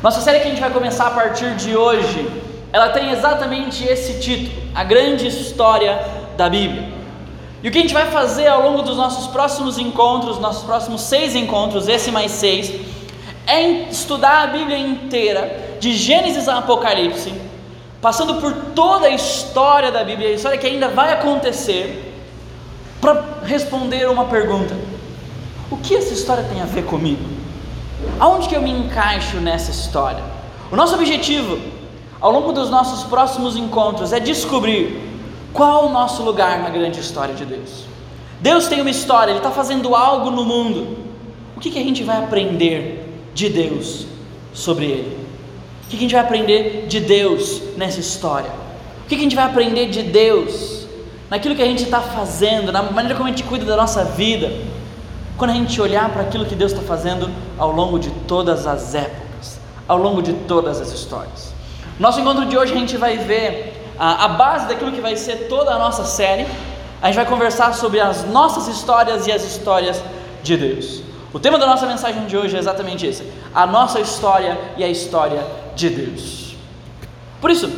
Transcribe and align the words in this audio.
Nossa 0.00 0.20
série 0.20 0.38
que 0.38 0.46
a 0.46 0.50
gente 0.50 0.60
vai 0.60 0.70
começar 0.70 1.08
a 1.08 1.10
partir 1.10 1.56
de 1.56 1.76
hoje, 1.76 2.30
ela 2.72 2.90
tem 2.90 3.10
exatamente 3.10 3.82
esse 3.82 4.20
título: 4.20 4.70
A 4.72 4.84
Grande 4.84 5.26
História 5.26 5.98
da 6.36 6.48
Bíblia. 6.48 6.88
E 7.64 7.68
o 7.68 7.72
que 7.72 7.78
a 7.78 7.80
gente 7.80 7.94
vai 7.94 8.06
fazer 8.06 8.46
ao 8.46 8.62
longo 8.62 8.82
dos 8.82 8.96
nossos 8.96 9.26
próximos 9.26 9.76
encontros, 9.76 10.38
nossos 10.38 10.62
próximos 10.62 11.00
seis 11.00 11.34
encontros, 11.34 11.88
esse 11.88 12.12
mais 12.12 12.30
seis, 12.30 12.72
é 13.44 13.88
estudar 13.90 14.44
a 14.44 14.46
Bíblia 14.46 14.78
inteira, 14.78 15.76
de 15.80 15.92
Gênesis 15.94 16.48
a 16.48 16.58
Apocalipse, 16.58 17.34
passando 18.00 18.36
por 18.36 18.52
toda 18.76 19.08
a 19.08 19.10
história 19.10 19.90
da 19.90 20.04
Bíblia, 20.04 20.28
a 20.28 20.32
história 20.32 20.58
que 20.58 20.66
ainda 20.68 20.86
vai 20.86 21.12
acontecer, 21.12 22.14
para 23.00 23.24
responder 23.42 24.08
uma 24.08 24.26
pergunta: 24.26 24.76
o 25.68 25.76
que 25.76 25.96
essa 25.96 26.14
história 26.14 26.44
tem 26.44 26.62
a 26.62 26.66
ver 26.66 26.84
comigo? 26.84 27.37
Aonde 28.20 28.48
que 28.48 28.54
eu 28.54 28.62
me 28.62 28.70
encaixo 28.70 29.38
nessa 29.38 29.70
história? 29.70 30.22
O 30.70 30.76
nosso 30.76 30.94
objetivo, 30.94 31.58
ao 32.20 32.30
longo 32.30 32.52
dos 32.52 32.70
nossos 32.70 33.04
próximos 33.04 33.56
encontros, 33.56 34.12
é 34.12 34.20
descobrir 34.20 35.00
qual 35.52 35.86
o 35.86 35.92
nosso 35.92 36.22
lugar 36.22 36.60
na 36.60 36.70
grande 36.70 37.00
história 37.00 37.34
de 37.34 37.44
Deus. 37.44 37.84
Deus 38.40 38.68
tem 38.68 38.80
uma 38.80 38.90
história, 38.90 39.32
Ele 39.32 39.38
está 39.38 39.50
fazendo 39.50 39.94
algo 39.94 40.30
no 40.30 40.44
mundo. 40.44 40.98
O 41.56 41.60
que, 41.60 41.70
que 41.70 41.78
a 41.78 41.82
gente 41.82 42.04
vai 42.04 42.18
aprender 42.18 43.04
de 43.34 43.48
Deus 43.48 44.06
sobre 44.52 44.86
Ele? 44.86 45.18
O 45.84 45.88
que, 45.88 45.96
que 45.96 45.96
a 45.96 46.00
gente 46.00 46.14
vai 46.14 46.22
aprender 46.22 46.86
de 46.86 47.00
Deus 47.00 47.62
nessa 47.76 47.98
história? 47.98 48.50
O 49.04 49.08
que, 49.08 49.16
que 49.16 49.20
a 49.22 49.24
gente 49.24 49.34
vai 49.34 49.46
aprender 49.46 49.88
de 49.88 50.02
Deus 50.02 50.86
naquilo 51.30 51.56
que 51.56 51.62
a 51.62 51.66
gente 51.66 51.82
está 51.82 52.00
fazendo, 52.00 52.70
na 52.70 52.82
maneira 52.82 53.16
como 53.16 53.26
a 53.26 53.30
gente 53.30 53.42
cuida 53.42 53.64
da 53.64 53.76
nossa 53.76 54.04
vida? 54.04 54.52
Quando 55.38 55.52
a 55.52 55.54
gente 55.54 55.80
olhar 55.80 56.10
para 56.10 56.22
aquilo 56.22 56.44
que 56.44 56.56
Deus 56.56 56.72
está 56.72 56.84
fazendo 56.84 57.30
ao 57.56 57.70
longo 57.70 57.96
de 57.96 58.10
todas 58.26 58.66
as 58.66 58.92
épocas, 58.92 59.60
ao 59.86 59.96
longo 59.96 60.20
de 60.20 60.32
todas 60.32 60.80
as 60.80 60.92
histórias. 60.92 61.54
Nosso 61.96 62.18
encontro 62.18 62.44
de 62.44 62.58
hoje 62.58 62.72
a 62.74 62.76
gente 62.76 62.96
vai 62.96 63.18
ver 63.18 63.92
a, 63.96 64.24
a 64.24 64.28
base 64.28 64.66
daquilo 64.66 64.90
que 64.90 65.00
vai 65.00 65.16
ser 65.16 65.48
toda 65.48 65.72
a 65.72 65.78
nossa 65.78 66.04
série. 66.04 66.44
A 67.00 67.06
gente 67.06 67.14
vai 67.14 67.26
conversar 67.26 67.72
sobre 67.72 68.00
as 68.00 68.24
nossas 68.24 68.66
histórias 68.66 69.28
e 69.28 69.32
as 69.32 69.44
histórias 69.44 70.02
de 70.42 70.56
Deus. 70.56 71.02
O 71.32 71.38
tema 71.38 71.56
da 71.56 71.66
nossa 71.66 71.86
mensagem 71.86 72.26
de 72.26 72.36
hoje 72.36 72.56
é 72.56 72.58
exatamente 72.58 73.06
esse: 73.06 73.22
a 73.54 73.64
nossa 73.64 74.00
história 74.00 74.58
e 74.76 74.82
a 74.82 74.88
história 74.88 75.46
de 75.76 75.88
Deus. 75.88 76.56
Por 77.40 77.52
isso, 77.52 77.70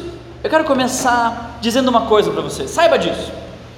eu 0.42 0.48
quero 0.48 0.64
começar 0.64 1.58
dizendo 1.60 1.88
uma 1.88 2.06
coisa 2.06 2.30
para 2.30 2.40
você, 2.40 2.66
saiba 2.66 2.98
disso. 2.98 3.30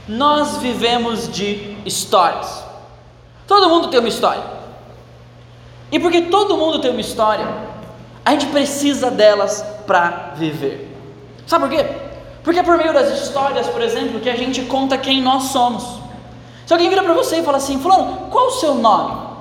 Nós 0.07 0.59
vivemos 0.59 1.29
de 1.33 1.77
histórias. 1.85 2.62
Todo 3.47 3.69
mundo 3.69 3.89
tem 3.89 4.01
uma 4.01 4.09
história. 4.09 4.43
E 5.91 5.99
porque 5.99 6.23
todo 6.23 6.57
mundo 6.57 6.81
tem 6.81 6.91
uma 6.91 7.01
história, 7.01 7.47
a 8.25 8.31
gente 8.31 8.47
precisa 8.47 9.11
delas 9.11 9.63
para 9.87 10.33
viver. 10.37 10.89
Sabe 11.47 11.69
por 11.69 11.77
quê? 11.77 11.87
Porque 12.43 12.61
é 12.61 12.63
por 12.63 12.79
meio 12.79 12.93
das 12.93 13.11
histórias, 13.21 13.69
por 13.69 13.83
exemplo, 13.83 14.21
que 14.21 14.31
a 14.31 14.37
gente 14.37 14.63
conta 14.63 14.97
quem 14.97 15.21
nós 15.21 15.45
somos. 15.45 16.01
Se 16.67 16.73
alguém 16.73 16.89
vira 16.89 17.03
para 17.03 17.13
você 17.13 17.41
e 17.41 17.43
fala 17.43 17.59
assim, 17.59 17.79
fulano, 17.79 18.29
qual 18.31 18.47
o 18.47 18.51
seu 18.53 18.75
nome? 18.75 19.33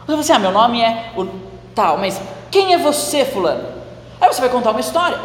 Você 0.00 0.06
fala 0.06 0.20
assim, 0.20 0.32
ah, 0.32 0.38
meu 0.38 0.50
nome 0.50 0.82
é 0.82 1.12
o 1.16 1.26
tal, 1.74 1.98
mas 1.98 2.20
quem 2.50 2.74
é 2.74 2.78
você, 2.78 3.24
fulano? 3.24 3.64
Aí 4.20 4.32
você 4.32 4.40
vai 4.40 4.50
contar 4.50 4.72
uma 4.72 4.80
história. 4.80 5.18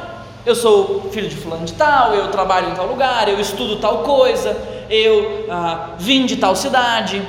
Eu 0.45 0.55
sou 0.55 1.09
filho 1.11 1.27
de 1.27 1.35
fulano 1.35 1.65
de 1.65 1.73
tal, 1.73 2.13
eu 2.13 2.29
trabalho 2.29 2.69
em 2.69 2.75
tal 2.75 2.85
lugar, 2.85 3.27
eu 3.27 3.39
estudo 3.39 3.77
tal 3.77 3.99
coisa, 4.03 4.55
eu 4.89 5.47
ah, 5.49 5.95
vim 5.97 6.25
de 6.25 6.35
tal 6.35 6.55
cidade. 6.55 7.25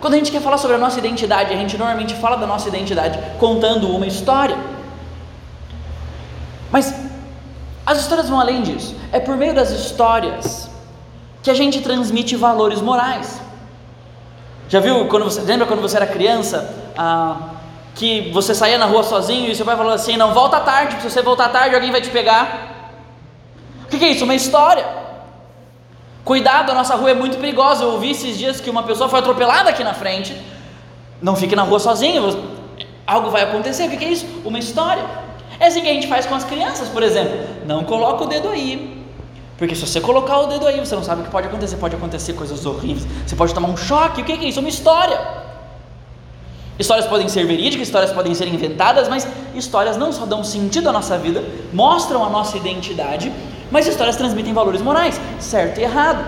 Quando 0.00 0.14
a 0.14 0.16
gente 0.16 0.30
quer 0.30 0.40
falar 0.40 0.58
sobre 0.58 0.76
a 0.76 0.78
nossa 0.78 0.98
identidade, 0.98 1.52
a 1.52 1.56
gente 1.56 1.76
normalmente 1.76 2.14
fala 2.14 2.36
da 2.36 2.46
nossa 2.46 2.68
identidade 2.68 3.18
contando 3.38 3.88
uma 3.94 4.06
história. 4.06 4.56
Mas 6.70 6.94
as 7.84 8.00
histórias 8.00 8.28
vão 8.28 8.38
além 8.38 8.62
disso. 8.62 8.94
É 9.10 9.18
por 9.18 9.36
meio 9.36 9.54
das 9.54 9.70
histórias 9.70 10.70
que 11.42 11.50
a 11.50 11.54
gente 11.54 11.80
transmite 11.80 12.36
valores 12.36 12.80
morais. 12.80 13.40
Já 14.68 14.80
viu 14.80 15.06
quando 15.06 15.24
você 15.24 15.40
lembra 15.40 15.66
quando 15.66 15.80
você 15.80 15.96
era 15.96 16.06
criança 16.06 16.74
ah, 16.96 17.36
que 17.94 18.30
você 18.32 18.54
saía 18.54 18.76
na 18.76 18.84
rua 18.84 19.02
sozinho 19.02 19.50
e 19.50 19.56
seu 19.56 19.64
pai 19.64 19.76
falou 19.76 19.92
assim: 19.92 20.16
não 20.16 20.34
volta 20.34 20.60
tarde, 20.60 21.00
se 21.00 21.10
você 21.10 21.22
voltar 21.22 21.48
tarde 21.48 21.74
alguém 21.74 21.90
vai 21.90 22.02
te 22.02 22.10
pegar. 22.10 22.76
O 23.84 23.88
que, 23.88 24.04
é 24.04 24.10
isso? 24.10 24.24
Uma 24.24 24.34
história. 24.34 24.84
Cuidado, 26.28 26.70
a 26.72 26.74
nossa 26.74 26.94
rua 26.94 27.12
é 27.12 27.14
muito 27.14 27.38
perigosa. 27.38 27.84
Eu 27.84 27.92
ouvi 27.92 28.10
esses 28.10 28.36
dias 28.36 28.60
que 28.60 28.68
uma 28.68 28.82
pessoa 28.82 29.08
foi 29.08 29.20
atropelada 29.20 29.70
aqui 29.70 29.82
na 29.82 29.94
frente. 29.94 30.36
Não 31.22 31.34
fique 31.34 31.56
na 31.56 31.62
rua 31.62 31.80
sozinho, 31.80 32.22
algo 33.06 33.30
vai 33.30 33.44
acontecer. 33.44 33.84
O 33.86 33.90
que, 33.90 34.04
é 34.04 34.12
isso? 34.12 34.26
Uma 34.44 34.58
história. 34.58 35.02
É 35.58 35.68
assim 35.68 35.80
que 35.80 35.88
a 35.88 35.94
gente 35.94 36.06
faz 36.06 36.26
com 36.26 36.34
as 36.34 36.44
crianças, 36.44 36.86
por 36.90 37.02
exemplo. 37.02 37.34
Não 37.66 37.82
coloca 37.82 38.24
o 38.24 38.26
dedo 38.26 38.50
aí. 38.50 39.02
Porque 39.56 39.74
se 39.74 39.86
você 39.86 40.02
colocar 40.02 40.40
o 40.40 40.46
dedo 40.48 40.66
aí, 40.66 40.78
você 40.78 40.94
não 40.94 41.02
sabe 41.02 41.22
o 41.22 41.24
que 41.24 41.30
pode 41.30 41.46
acontecer. 41.46 41.76
Pode 41.76 41.96
acontecer 41.96 42.34
coisas 42.34 42.66
horríveis. 42.66 43.06
Você 43.26 43.34
pode 43.34 43.54
tomar 43.54 43.70
um 43.70 43.76
choque. 43.78 44.20
O 44.20 44.24
que 44.26 44.32
é 44.32 44.36
isso? 44.36 44.60
Uma 44.60 44.68
história. 44.68 45.18
Histórias 46.78 47.06
podem 47.06 47.26
ser 47.26 47.46
verídicas, 47.46 47.88
histórias 47.88 48.12
podem 48.12 48.34
ser 48.34 48.48
inventadas, 48.48 49.08
mas 49.08 49.26
histórias 49.54 49.96
não 49.96 50.12
só 50.12 50.26
dão 50.26 50.44
sentido 50.44 50.90
à 50.90 50.92
nossa 50.92 51.16
vida, 51.16 51.42
mostram 51.72 52.22
a 52.22 52.28
nossa 52.28 52.56
identidade, 52.58 53.32
mas 53.70 53.86
histórias 53.86 54.16
transmitem 54.16 54.52
valores 54.52 54.82
morais, 54.82 55.20
certo 55.38 55.78
e 55.78 55.82
errado. 55.82 56.24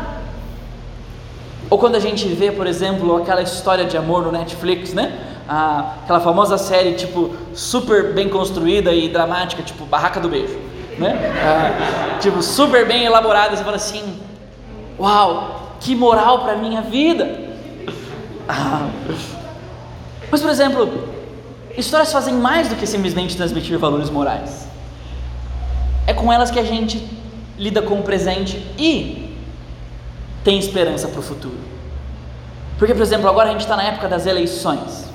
Ou 1.68 1.78
quando 1.78 1.94
a 1.94 2.00
gente 2.00 2.26
vê, 2.28 2.50
por 2.50 2.66
exemplo, 2.66 3.16
aquela 3.16 3.42
história 3.42 3.84
de 3.84 3.96
amor 3.96 4.22
no 4.22 4.32
Netflix, 4.32 4.92
né? 4.92 5.30
ah, 5.50 5.96
aquela 6.04 6.20
famosa 6.20 6.56
série 6.56 6.92
tipo 6.92 7.34
super 7.52 8.14
bem 8.14 8.28
construída 8.28 8.94
e 8.94 9.08
dramática, 9.08 9.64
tipo 9.64 9.84
Barraca 9.84 10.20
do 10.20 10.28
Beijo, 10.28 10.56
né? 10.96 11.18
Ah, 11.42 12.18
tipo 12.20 12.40
super 12.40 12.86
bem 12.86 13.04
elaborada, 13.04 13.56
você 13.56 13.64
fala 13.64 13.74
assim, 13.74 14.20
uau, 14.96 15.74
que 15.80 15.96
moral 15.96 16.44
para 16.44 16.56
minha 16.56 16.80
vida. 16.82 17.50
Ah. 18.52 18.88
Mas 20.28 20.40
por 20.40 20.50
exemplo, 20.50 21.08
histórias 21.76 22.12
fazem 22.12 22.34
mais 22.34 22.68
do 22.68 22.74
que 22.74 22.84
simplesmente 22.84 23.36
transmitir 23.36 23.78
valores 23.78 24.10
morais. 24.10 24.66
É 26.04 26.12
com 26.12 26.32
elas 26.32 26.50
que 26.50 26.58
a 26.58 26.64
gente 26.64 26.98
lida 27.60 27.82
com 27.82 28.00
o 28.00 28.02
presente 28.02 28.56
e 28.78 29.36
tem 30.42 30.58
esperança 30.58 31.06
para 31.08 31.20
o 31.20 31.22
futuro. 31.22 31.58
Porque, 32.78 32.94
por 32.94 33.02
exemplo, 33.02 33.28
agora 33.28 33.50
a 33.50 33.52
gente 33.52 33.60
está 33.60 33.76
na 33.76 33.82
época 33.82 34.08
das 34.08 34.24
eleições. 34.24 35.10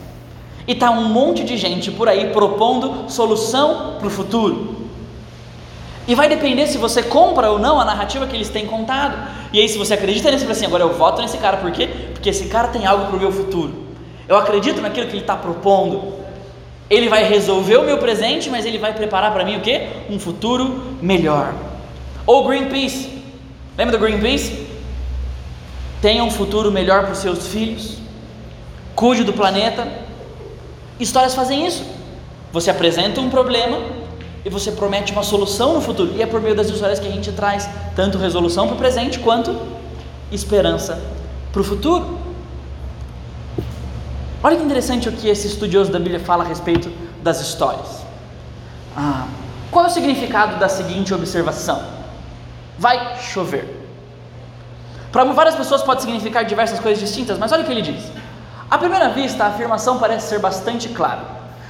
E 0.67 0.73
está 0.73 0.91
um 0.91 1.09
monte 1.09 1.43
de 1.43 1.57
gente 1.57 1.89
por 1.89 2.07
aí 2.07 2.29
propondo 2.29 3.09
solução 3.09 3.95
para 3.97 4.07
o 4.07 4.11
futuro. 4.11 4.75
E 6.07 6.13
vai 6.13 6.29
depender 6.29 6.67
se 6.67 6.77
você 6.77 7.01
compra 7.01 7.49
ou 7.49 7.57
não 7.57 7.79
a 7.79 7.85
narrativa 7.85 8.27
que 8.27 8.35
eles 8.35 8.49
têm 8.49 8.67
contado. 8.67 9.27
E 9.51 9.59
aí, 9.59 9.67
se 9.67 9.79
você 9.79 9.95
acredita 9.95 10.29
fala 10.37 10.51
assim: 10.51 10.65
agora 10.67 10.83
eu 10.83 10.93
voto 10.93 11.23
nesse 11.23 11.39
cara, 11.39 11.57
por 11.57 11.71
quê? 11.71 11.89
Porque 12.13 12.29
esse 12.29 12.45
cara 12.45 12.67
tem 12.67 12.85
algo 12.85 13.07
para 13.07 13.15
o 13.15 13.19
meu 13.19 13.31
futuro. 13.31 13.73
Eu 14.27 14.37
acredito 14.37 14.81
naquilo 14.81 15.07
que 15.07 15.13
ele 15.13 15.21
está 15.21 15.35
propondo. 15.35 16.13
Ele 16.87 17.09
vai 17.09 17.23
resolver 17.23 17.77
o 17.77 17.83
meu 17.83 17.97
presente, 17.97 18.47
mas 18.51 18.63
ele 18.63 18.77
vai 18.77 18.93
preparar 18.93 19.33
para 19.33 19.43
mim 19.43 19.57
o 19.57 19.61
quê? 19.61 19.87
Um 20.07 20.19
futuro 20.19 20.83
melhor. 21.01 21.55
Ou 22.25 22.47
Greenpeace. 22.47 23.23
Lembra 23.77 23.97
do 23.97 24.03
Greenpeace? 24.03 24.67
Tenha 26.01 26.23
um 26.23 26.31
futuro 26.31 26.71
melhor 26.71 27.03
para 27.03 27.11
os 27.11 27.19
seus 27.19 27.47
filhos. 27.47 27.97
Cuide 28.95 29.23
do 29.23 29.33
planeta 29.33 30.05
Histórias 30.99 31.35
fazem 31.35 31.65
isso. 31.67 31.83
Você 32.53 32.69
apresenta 32.69 33.19
um 33.19 33.29
problema 33.29 33.79
e 34.45 34.49
você 34.49 34.71
promete 34.71 35.11
uma 35.11 35.23
solução 35.23 35.73
no 35.73 35.81
futuro. 35.81 36.13
E 36.15 36.21
é 36.21 36.25
por 36.25 36.41
meio 36.41 36.55
das 36.55 36.69
histórias 36.69 36.99
que 36.99 37.07
a 37.07 37.11
gente 37.11 37.31
traz 37.33 37.69
tanto 37.95 38.17
resolução 38.17 38.67
para 38.67 38.75
o 38.75 38.77
presente 38.77 39.19
quanto 39.19 39.59
esperança 40.31 41.01
para 41.51 41.61
o 41.61 41.65
futuro. 41.65 42.17
Olha 44.41 44.55
que 44.55 44.63
interessante 44.63 45.09
o 45.09 45.11
que 45.11 45.27
esse 45.27 45.47
estudioso 45.47 45.91
da 45.91 45.99
Bíblia 45.99 46.19
fala 46.19 46.43
a 46.43 46.47
respeito 46.47 46.89
das 47.21 47.41
histórias. 47.41 48.05
Ah, 48.95 49.27
qual 49.71 49.85
é 49.85 49.87
o 49.89 49.91
significado 49.91 50.57
da 50.59 50.69
seguinte 50.69 51.13
observação? 51.13 51.83
Vai 52.77 53.17
chover. 53.21 53.83
Para 55.11 55.23
várias 55.25 55.55
pessoas 55.55 55.81
pode 55.81 56.01
significar 56.01 56.43
diversas 56.43 56.79
coisas 56.79 56.99
distintas, 56.99 57.37
mas 57.37 57.51
olha 57.51 57.63
o 57.63 57.65
que 57.65 57.71
ele 57.71 57.81
diz. 57.81 58.11
À 58.69 58.77
primeira 58.77 59.09
vista, 59.09 59.45
a 59.45 59.47
afirmação 59.47 59.97
parece 59.97 60.27
ser 60.27 60.39
bastante 60.39 60.89
clara. 60.89 61.21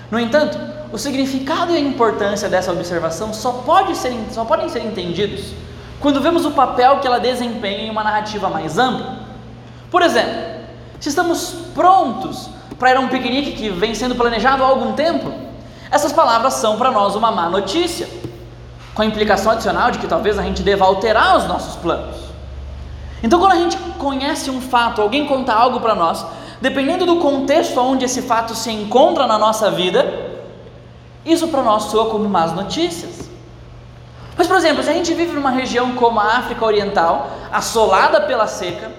No 0.10 0.19
entanto, 0.19 0.57
o 0.92 0.98
significado 0.98 1.74
e 1.74 1.75
a 1.75 1.80
importância 1.80 2.48
dessa 2.48 2.72
observação 2.72 3.34
só, 3.34 3.52
pode 3.52 3.96
ser, 3.96 4.13
só 4.31 4.46
podem 4.46 4.69
ser 4.69 4.84
entendidos 4.84 5.54
quando 6.00 6.22
vemos 6.22 6.46
o 6.46 6.52
papel 6.52 7.00
que 7.00 7.08
ela 7.08 7.19
desempenha 7.19 7.84
em 7.84 7.90
uma 7.90 8.04
narrativa 8.04 8.50
mais 8.50 8.78
ampla. 8.78 9.19
Por 9.92 10.01
exemplo, 10.01 10.36
se 11.00 11.10
estamos 11.10 11.54
prontos 11.74 12.50
para 12.78 12.92
ir 12.92 12.98
a 12.98 13.00
um 13.00 13.08
piquenique 13.08 13.54
que 13.54 13.69
vem 13.69 13.94
sendo 13.94 14.16
planejado 14.16 14.63
há 14.63 14.68
algum 14.68 14.94
tempo, 14.94 15.31
essas 15.92 16.12
palavras 16.12 16.56
são 16.56 16.78
para 16.78 16.92
nós 16.92 17.16
uma 17.16 17.31
má 17.31 17.50
notícia, 17.50 18.08
com 18.96 19.02
a 19.02 19.06
implicação 19.06 19.52
adicional 19.52 19.92
de 19.92 20.00
que 20.00 20.08
talvez 20.08 20.40
a 20.40 20.42
gente 20.42 20.64
deva 20.64 20.86
alterar 20.86 21.38
os 21.38 21.46
nossos 21.46 21.76
planos. 21.76 22.16
Então, 23.22 23.40
quando 23.40 23.52
a 23.52 23.58
gente 23.58 23.78
conhece 24.00 24.50
um 24.50 24.62
fato, 24.62 25.02
alguém 25.02 25.28
conta 25.28 25.54
algo 25.54 25.80
para 25.82 25.94
nós, 25.94 26.26
dependendo 26.62 27.06
do 27.06 27.18
contexto 27.18 27.80
onde 27.80 28.06
esse 28.06 28.22
fato 28.22 28.56
se 28.56 28.72
encontra 28.72 29.28
na 29.28 29.38
nossa 29.38 29.70
vida, 29.70 30.34
Isso 31.26 31.48
para 31.48 31.64
nós 31.64 31.86
soa 31.86 32.10
como 32.12 32.30
más 32.30 32.54
notícias. 32.54 33.28
Mas, 34.38 34.48
por 34.48 34.56
exemplo, 34.58 34.84
se 34.84 34.90
a 34.90 34.94
gente 34.94 35.14
vive 35.14 35.32
numa 35.32 35.50
região 35.50 35.96
como 35.96 36.20
a 36.20 36.38
África 36.38 36.64
Oriental, 36.64 37.32
assolada 37.52 38.22
pela 38.22 38.46
seca, 38.46 38.92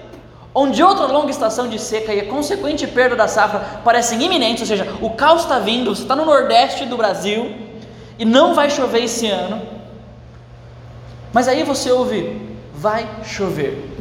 onde 0.53 0.83
outra 0.83 1.05
longa 1.05 1.31
estação 1.31 1.69
de 1.69 1.79
seca 1.79 2.13
e 2.13 2.19
a 2.19 2.25
consequente 2.25 2.85
perda 2.85 3.15
da 3.15 3.27
safra 3.27 3.81
parecem 3.83 4.21
iminentes, 4.21 4.61
ou 4.61 4.67
seja, 4.67 4.87
o 4.99 5.11
caos 5.11 5.43
está 5.43 5.59
vindo, 5.59 5.95
você 5.95 6.01
está 6.01 6.15
no 6.15 6.25
nordeste 6.25 6.85
do 6.85 6.97
Brasil 6.97 7.55
e 8.19 8.25
não 8.25 8.53
vai 8.53 8.69
chover 8.69 9.03
esse 9.03 9.27
ano, 9.27 9.61
mas 11.33 11.47
aí 11.47 11.63
você 11.63 11.91
ouve, 11.91 12.41
vai 12.73 13.07
chover. 13.23 13.97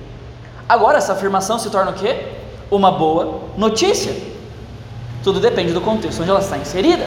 Agora 0.68 0.98
essa 0.98 1.12
afirmação 1.12 1.58
se 1.58 1.70
torna 1.70 1.90
o 1.90 1.94
quê? 1.94 2.28
Uma 2.70 2.90
boa 2.90 3.42
notícia. 3.56 4.14
Tudo 5.22 5.40
depende 5.40 5.72
do 5.72 5.80
contexto 5.80 6.20
onde 6.20 6.30
ela 6.30 6.40
está 6.40 6.56
inserida. 6.56 7.06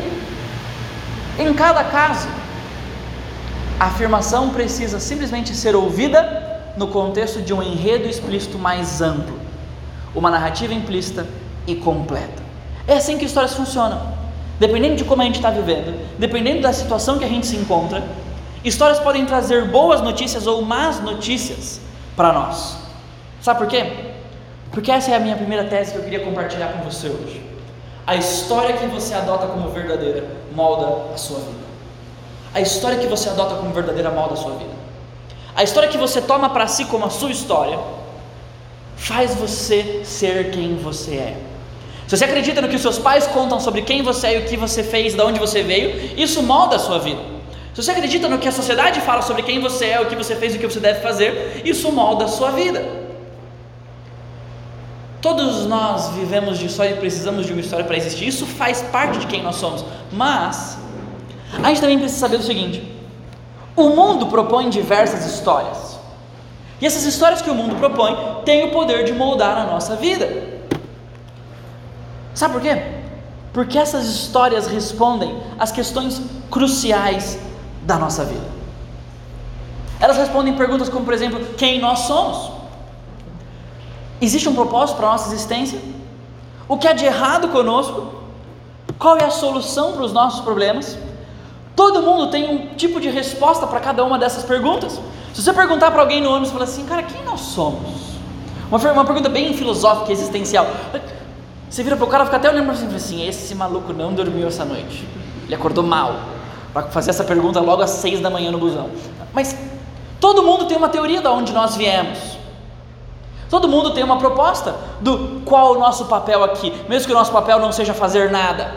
Em 1.38 1.54
cada 1.54 1.84
caso, 1.86 2.28
a 3.80 3.86
afirmação 3.86 4.50
precisa 4.50 5.00
simplesmente 5.00 5.56
ser 5.56 5.76
ouvida 5.76 6.62
no 6.76 6.88
contexto 6.88 7.42
de 7.42 7.54
um 7.54 7.64
enredo 7.64 8.08
explícito 8.08 8.58
mais 8.58 9.02
amplo, 9.02 9.40
uma 10.14 10.30
narrativa 10.30 10.74
implícita 10.74 11.26
e 11.66 11.76
completa. 11.76 12.44
É 12.88 12.96
assim 12.96 13.18
que 13.18 13.26
histórias 13.26 13.54
funcionam. 13.54 14.20
Dependendo 14.60 14.98
de 14.98 15.06
como 15.06 15.22
a 15.22 15.26
gente 15.26 15.36
está 15.36 15.50
vivendo, 15.50 15.98
dependendo 16.18 16.62
da 16.62 16.74
situação 16.74 17.18
que 17.18 17.24
a 17.24 17.28
gente 17.30 17.48
se 17.48 17.56
encontra, 17.56 18.04
histórias 18.64 19.00
podem 19.00 19.26
trazer 19.26 19.66
boas 19.66 20.02
notícias 20.02 20.48
ou 20.48 20.62
más 20.62 21.00
notícias 21.00 21.80
para 22.16 22.34
nós. 22.34 22.78
Sabe 23.42 23.60
por 23.60 23.68
quê? 23.68 23.92
Porque 24.72 24.92
essa 24.92 25.12
é 25.12 25.16
a 25.16 25.20
minha 25.20 25.36
primeira 25.36 25.64
tese 25.66 25.92
que 25.92 25.98
eu 25.98 26.04
queria 26.04 26.20
compartilhar 26.20 26.74
com 26.74 26.90
você 26.90 27.08
hoje. 27.08 27.42
A 28.06 28.16
história 28.16 28.76
que 28.76 28.86
você 28.88 29.14
adota 29.14 29.48
como 29.48 29.70
verdadeira 29.70 30.28
molda 30.54 31.14
a 31.14 31.18
sua 31.18 31.40
vida. 31.40 31.70
A 32.54 32.60
história 32.60 32.98
que 32.98 33.08
você 33.08 33.30
adota 33.30 33.56
como 33.56 33.72
verdadeira 33.72 34.10
molda 34.10 34.34
a 34.34 34.38
sua 34.38 34.52
vida. 34.54 34.72
A 35.56 35.64
história 35.64 35.90
que 35.90 35.98
você 35.98 36.22
toma 36.22 36.50
para 36.50 36.68
si 36.68 36.86
como 36.86 37.06
a 37.06 37.10
sua 37.10 37.32
história 37.32 37.80
faz 38.96 39.36
você 39.36 40.02
ser 40.04 40.52
quem 40.52 40.76
você 40.76 41.16
é. 41.16 41.38
Se 42.08 42.18
você 42.18 42.26
acredita 42.26 42.62
no 42.62 42.68
que 42.68 42.76
os 42.76 42.82
seus 42.82 42.98
pais 42.98 43.28
contam 43.28 43.60
sobre 43.60 43.84
quem 43.84 44.02
você 44.02 44.28
é 44.28 44.40
e 44.40 44.42
o 44.44 44.46
que 44.46 44.58
você 44.58 44.84
fez, 44.84 45.14
de 45.14 45.22
onde 45.22 45.40
você 45.40 45.62
veio, 45.62 46.20
isso 46.20 46.42
molda 46.42 46.76
a 46.76 46.80
sua 46.80 46.98
vida. 46.98 47.39
Se 47.74 47.84
você 47.84 47.92
acredita 47.92 48.28
no 48.28 48.40
que 48.40 48.48
a 48.48 48.52
sociedade 48.52 49.00
fala 49.02 49.22
sobre 49.22 49.44
quem 49.44 49.62
você 49.62 49.86
é, 49.86 50.02
o 50.02 50.08
que 50.08 50.16
você 50.16 50.36
fez 50.36 50.54
e 50.54 50.58
o 50.58 50.60
que 50.60 50.68
você 50.68 50.80
deve 50.80 51.02
fazer, 51.02 51.62
isso 51.64 51.92
molda 51.92 52.26
a 52.26 52.28
sua 52.28 52.52
vida. 52.52 52.84
Todos 55.22 55.66
nós 55.66 56.10
vivemos 56.10 56.58
de 56.58 56.66
história 56.66 56.92
e 56.92 56.98
precisamos 56.98 57.46
de 57.46 57.52
uma 57.52 57.62
história 57.62 57.86
para 57.86 57.98
existir. 57.98 58.28
Isso 58.28 58.46
faz 58.46 58.82
parte 58.82 59.20
de 59.20 59.28
quem 59.28 59.44
nós 59.44 59.58
somos. 59.58 59.86
Mas 60.12 60.78
a 61.62 61.68
gente 61.68 61.82
também 61.82 62.00
precisa 62.00 62.22
saber 62.22 62.38
o 62.38 62.44
seguinte: 62.44 62.82
o 63.76 63.90
mundo 63.90 64.28
propõe 64.28 64.70
diversas 64.70 65.26
histórias. 65.26 66.00
E 66.82 66.86
essas 66.86 67.04
histórias 67.04 67.42
que 67.42 67.50
o 67.50 67.56
mundo 67.56 67.76
propõe 67.76 68.16
têm 68.46 68.64
o 68.64 68.72
poder 68.72 69.04
de 69.04 69.12
moldar 69.12 69.58
a 69.58 69.66
nossa 69.66 69.98
vida. 69.98 70.60
Sabe 72.34 72.54
por 72.54 72.62
quê? 72.62 72.82
Porque 73.52 73.78
essas 73.78 74.06
histórias 74.06 74.68
respondem 74.68 75.38
às 75.58 75.72
questões 75.72 76.22
cruciais 76.50 77.38
da 77.90 77.98
nossa 77.98 78.24
vida. 78.24 78.46
Elas 80.00 80.16
respondem 80.16 80.54
perguntas 80.54 80.88
como, 80.90 81.04
por 81.04 81.14
exemplo, 81.14 81.44
quem 81.58 81.80
nós 81.80 82.02
somos? 82.02 82.52
Existe 84.22 84.48
um 84.48 84.54
propósito 84.54 84.98
para 84.98 85.08
a 85.08 85.12
nossa 85.14 85.34
existência? 85.34 85.82
O 86.68 86.78
que 86.78 86.88
há 86.88 86.94
de 86.94 87.04
errado 87.04 87.48
conosco? 87.48 88.14
Qual 89.00 89.18
é 89.18 89.24
a 89.24 89.32
solução 89.32 89.94
para 89.94 90.04
os 90.04 90.14
nossos 90.14 90.42
problemas? 90.42 91.00
Todo 91.76 92.04
mundo 92.04 92.30
tem 92.30 92.48
um 92.48 92.76
tipo 92.76 93.02
de 93.02 93.10
resposta 93.10 93.66
para 93.66 93.80
cada 93.80 94.04
uma 94.04 94.20
dessas 94.20 94.44
perguntas. 94.44 95.00
Se 95.34 95.42
você 95.42 95.52
perguntar 95.52 95.90
para 95.90 96.02
alguém 96.02 96.22
no 96.22 96.30
ônibus, 96.30 96.52
fala 96.52 96.66
assim, 96.66 96.86
cara, 96.86 97.02
quem 97.02 97.24
nós 97.24 97.40
somos? 97.40 98.20
Uma, 98.70 98.78
uma 98.92 99.06
pergunta 99.06 99.30
bem 99.30 99.56
filosófica, 99.56 100.12
existencial. 100.12 100.68
Você 101.68 101.82
vira 101.82 101.96
para 101.96 102.06
o 102.06 102.08
cara, 102.08 102.26
fica 102.26 102.38
até 102.38 102.50
olhando 102.50 102.66
para 102.66 102.76
você 102.76 102.84
e 102.84 102.86
fala 102.86 102.98
assim: 102.98 103.28
esse 103.28 103.56
maluco 103.56 103.94
não 103.94 104.14
dormiu 104.14 104.48
essa 104.48 104.66
noite. 104.66 105.08
Ele 105.46 105.56
acordou 105.56 105.84
mal 105.84 106.39
para 106.74 106.84
fazer 106.84 107.10
essa 107.12 107.24
pergunta 107.24 107.60
logo 107.60 107.82
às 107.82 107.92
seis 107.92 108.20
da 108.20 108.30
manhã 108.30 108.52
no 108.52 108.58
busão. 108.58 108.90
Mas 109.34 109.56
todo 110.20 110.44
mundo 110.44 110.66
tem 110.66 110.78
uma 110.78 110.90
teoria 110.90 111.22
de 111.22 111.28
onde 111.28 111.54
nós 111.54 111.76
viemos. 111.76 112.40
Todo 113.50 113.68
mundo 113.68 113.92
tem 113.94 114.04
uma 114.04 114.18
proposta 114.18 114.76
do 115.02 115.42
qual 115.44 115.74
o 115.76 115.80
nosso 115.80 116.06
papel 116.06 116.44
aqui, 116.44 116.72
mesmo 116.88 117.08
que 117.08 117.14
o 117.14 117.18
nosso 117.18 117.32
papel 117.32 117.60
não 117.60 117.72
seja 117.72 117.94
fazer 117.94 118.30
nada. 118.30 118.72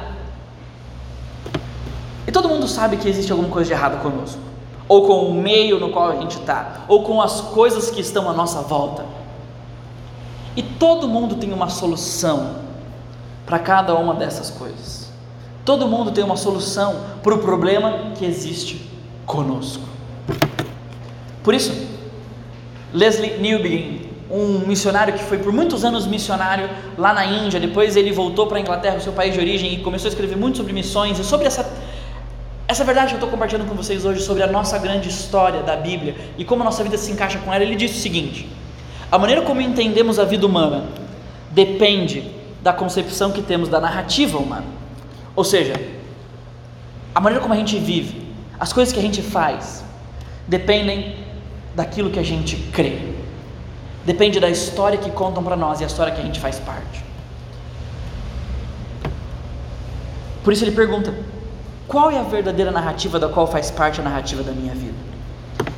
E 2.27 2.33
todo 2.33 2.49
mundo 2.49 2.67
sabe 2.67 2.97
que 2.97 3.09
existe 3.09 3.31
alguma 3.31 3.51
coisa 3.51 3.69
de 3.69 3.75
errado 3.75 4.01
conosco, 4.01 4.41
ou 4.89 5.07
com 5.07 5.27
o 5.27 5.35
meio 5.35 5.79
no 5.79 5.91
qual 5.91 6.09
a 6.09 6.17
gente 6.17 6.39
está, 6.39 6.83
ou 6.89 7.03
com 7.03 7.21
as 7.21 7.43
coisas 7.43 7.91
que 7.91 8.01
estão 8.01 8.31
à 8.31 8.33
nossa 8.33 8.63
volta. 8.63 9.05
E 10.57 10.63
todo 10.63 11.07
mundo 11.07 11.35
tem 11.35 11.53
uma 11.53 11.69
solução 11.69 12.57
para 13.45 13.59
cada 13.59 13.95
uma 13.95 14.15
dessas 14.15 14.51
coisas. 14.51 15.02
Todo 15.65 15.87
mundo 15.87 16.11
tem 16.11 16.25
uma 16.25 16.37
solução 16.37 17.01
para 17.23 17.35
o 17.35 17.39
problema 17.39 18.13
que 18.17 18.25
existe 18.25 18.91
conosco. 19.25 19.85
Por 21.43 21.55
isso, 21.55 21.73
Leslie 22.93 23.39
Newbegin 23.39 24.13
um 24.33 24.61
missionário 24.67 25.13
que 25.13 25.23
foi 25.23 25.37
por 25.37 25.53
muitos 25.53 25.85
anos 25.85 26.07
missionário 26.07 26.69
lá 26.97 27.13
na 27.13 27.25
Índia, 27.27 27.61
depois 27.61 27.97
ele 27.97 28.11
voltou 28.11 28.47
para 28.47 28.57
a 28.57 28.61
Inglaterra, 28.61 28.99
seu 28.99 29.13
país 29.13 29.35
de 29.35 29.39
origem, 29.39 29.75
e 29.75 29.77
começou 29.79 30.09
a 30.09 30.11
escrever 30.11 30.37
muito 30.37 30.57
sobre 30.57 30.73
missões 30.73 31.19
e 31.19 31.25
sobre 31.25 31.47
essa, 31.47 31.71
essa 32.67 32.83
verdade 32.83 33.09
que 33.09 33.15
eu 33.15 33.17
estou 33.19 33.29
compartilhando 33.29 33.69
com 33.69 33.75
vocês 33.75 34.07
hoje 34.07 34.23
sobre 34.23 34.43
a 34.43 34.47
nossa 34.47 34.79
grande 34.79 35.11
história 35.11 35.63
da 35.63 35.77
Bíblia 35.77 36.17
e 36.39 36.47
como 36.47 36.63
a 36.63 36.65
nossa 36.65 36.83
vida 36.83 36.97
se 36.97 37.13
encaixa 37.13 37.39
com 37.41 37.53
ela. 37.53 37.63
Ele 37.63 37.77
disse 37.77 37.99
o 37.99 38.01
seguinte: 38.01 38.49
a 39.11 39.19
maneira 39.19 39.43
como 39.43 39.61
entendemos 39.61 40.19
a 40.19 40.25
vida 40.25 40.47
humana 40.47 40.85
depende 41.51 42.25
da 42.63 42.73
concepção 42.73 43.33
que 43.33 43.43
temos 43.43 43.69
da 43.69 43.81
narrativa 43.81 44.39
humana, 44.39 44.65
ou 45.35 45.45
seja, 45.45 45.75
a 47.15 47.21
maneira 47.21 47.43
como 47.43 47.55
a 47.55 47.57
gente 47.57 47.79
vive, 47.79 48.33
as 48.59 48.73
coisas 48.73 48.93
que 48.93 48.99
a 48.99 49.03
gente 49.03 49.23
faz, 49.23 49.85
dependem 50.47 51.17
daquilo 51.75 52.11
que 52.11 52.19
a 52.19 52.23
gente 52.23 52.57
crê. 52.73 53.13
Depende 54.05 54.41
da 54.41 54.51
história 54.51 54.99
que 54.99 55.11
contam 55.11 55.43
para 55.43 55.57
nós 55.57 55.81
e 55.81 55.85
a 55.85 55.87
história 55.87 56.13
que 56.13 56.21
a 56.21 56.25
gente 56.25 56.41
faz 56.41 56.59
parte. 56.59 57.05
Por 60.43 60.53
isso 60.53 60.65
ele 60.65 60.73
pergunta: 60.73 61.15
qual 61.87 62.11
é 62.11 62.19
a 62.19 62.23
verdadeira 62.23 62.71
narrativa 62.71 63.19
da 63.19 63.29
qual 63.29 63.47
faz 63.47 63.71
parte 63.71 64.01
a 64.01 64.05
narrativa 64.05 64.43
da 64.43 64.53
minha 64.53 64.75
vida? 64.75 65.13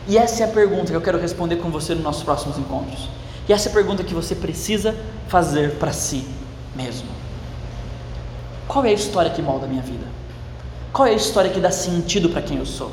E 0.09 0.17
essa 0.19 0.43
é 0.43 0.47
a 0.47 0.51
pergunta 0.51 0.87
que 0.87 0.97
eu 0.97 1.01
quero 1.01 1.19
responder 1.19 1.57
com 1.57 1.71
você 1.71 1.95
nos 1.95 2.05
nossos 2.05 2.23
próximos 2.23 2.59
encontros. 2.59 3.09
E 3.49 3.53
essa 3.53 3.69
é 3.69 3.71
a 3.71 3.75
pergunta 3.75 4.03
que 4.03 4.15
você 4.15 4.35
precisa 4.35 4.95
fazer 5.29 5.73
para 5.73 5.93
si 5.93 6.27
mesmo. 6.75 7.14
Qual 8.67 8.85
é 8.85 8.91
a 8.91 8.93
história 8.93 9.31
que 9.31 9.43
molda 9.43 9.67
a 9.67 9.69
minha 9.69 9.83
vida? 9.83 10.07
Qual 10.93 11.07
é 11.07 11.11
a 11.11 11.15
história 11.15 11.51
que 11.51 11.61
dá 11.61 11.71
sentido 11.71 12.29
para 12.29 12.43
quem 12.43 12.59
eu 12.59 12.67
sou? 12.67 12.91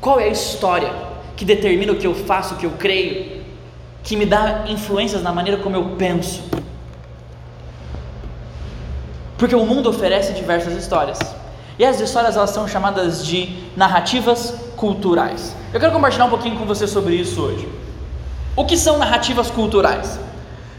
Qual 0.00 0.18
é 0.18 0.24
a 0.24 0.28
história 0.28 1.10
que 1.40 1.44
determina 1.46 1.92
o 1.92 1.96
que 1.96 2.06
eu 2.06 2.14
faço, 2.14 2.52
o 2.52 2.56
que 2.58 2.66
eu 2.66 2.72
creio, 2.72 3.40
que 4.02 4.14
me 4.14 4.26
dá 4.26 4.66
influências 4.68 5.22
na 5.22 5.32
maneira 5.32 5.58
como 5.62 5.74
eu 5.74 5.96
penso. 5.96 6.42
Porque 9.38 9.54
o 9.54 9.64
mundo 9.64 9.88
oferece 9.88 10.34
diversas 10.34 10.74
histórias. 10.74 11.18
E 11.78 11.84
as 11.84 11.98
histórias 11.98 12.36
elas 12.36 12.50
são 12.50 12.68
chamadas 12.68 13.24
de 13.24 13.56
narrativas 13.74 14.54
culturais. 14.76 15.56
Eu 15.72 15.80
quero 15.80 15.92
compartilhar 15.92 16.26
um 16.26 16.28
pouquinho 16.30 16.58
com 16.58 16.66
você 16.66 16.86
sobre 16.86 17.14
isso 17.14 17.40
hoje. 17.40 17.66
O 18.54 18.66
que 18.66 18.76
são 18.76 18.98
narrativas 18.98 19.50
culturais? 19.50 20.20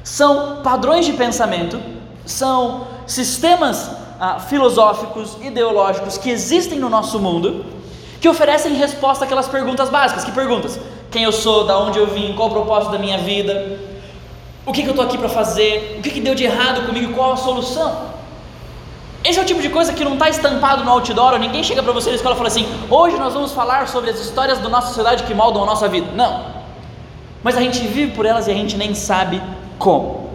São 0.03 0.62
padrões 0.62 1.07
de 1.07 1.13
pensamento, 1.13 1.81
são 2.24 2.86
sistemas 3.07 3.89
ah, 4.22 4.40
filosóficos, 4.40 5.36
ideológicos 5.42 6.18
que 6.18 6.30
existem 6.30 6.80
no 6.80 6.90
nosso 6.90 7.20
mundo, 7.20 7.66
que 8.22 8.30
oferecem 8.30 8.74
resposta 8.75 9.25
àquelas 9.25 9.50
perguntas 9.50 9.90
básicas. 9.90 10.24
Que 10.24 10.32
perguntas? 10.32 10.80
quem 11.12 11.24
eu 11.24 11.32
sou, 11.32 11.66
da 11.66 11.78
onde 11.78 12.00
eu 12.00 12.08
vim, 12.08 12.34
qual 12.34 12.48
o 12.48 12.51
propósito 12.51 12.94
da 12.94 12.98
minha 12.98 13.18
vida, 13.18 13.78
o 14.66 14.72
que, 14.72 14.82
que 14.82 14.88
eu 14.88 14.92
estou 14.92 15.06
aqui 15.06 15.18
para 15.18 15.28
fazer, 15.28 15.98
o 16.00 16.01
que, 16.01 16.10
que 16.10 16.22
deu 16.22 16.34
de 16.34 16.46
errado 16.46 16.88
comigo, 16.88 17.13
qual 17.13 17.34
a 17.34 17.38
solução. 17.38 18.10
Esse 19.24 19.38
é 19.38 19.42
o 19.42 19.46
tipo 19.46 19.62
de 19.62 19.70
coisa 19.70 19.94
que 19.94 20.04
não 20.04 20.13
está 20.13 20.30
estampado 20.30 20.84
no 20.84 20.90
outdoor, 20.90 21.38
ninguém 21.38 21.63
chega 21.63 21.84
para 21.84 21.92
você 21.92 22.10
na 22.10 22.16
escola 22.16 22.34
e 22.34 22.38
fala 22.38 22.48
assim: 22.48 22.66
hoje 22.90 23.18
nós 23.18 23.34
vamos 23.34 23.51
falar 23.51 23.88
sobre 23.90 24.10
as 24.10 24.20
histórias 24.20 24.58
da 24.60 24.70
nossa 24.70 24.88
sociedade 24.88 25.24
que 25.24 25.34
moldam 25.34 25.62
a 25.63 25.66
nossa 25.66 25.88
vida. 25.88 26.08
Não. 26.16 26.62
Mas 27.44 27.58
a 27.58 27.62
gente 27.62 27.80
vive 27.82 28.13
por 28.13 28.25
elas 28.25 28.48
e 28.48 28.51
a 28.51 28.54
gente 28.54 28.78
nem 28.78 28.96
sabe 28.96 29.42
como. 29.78 30.32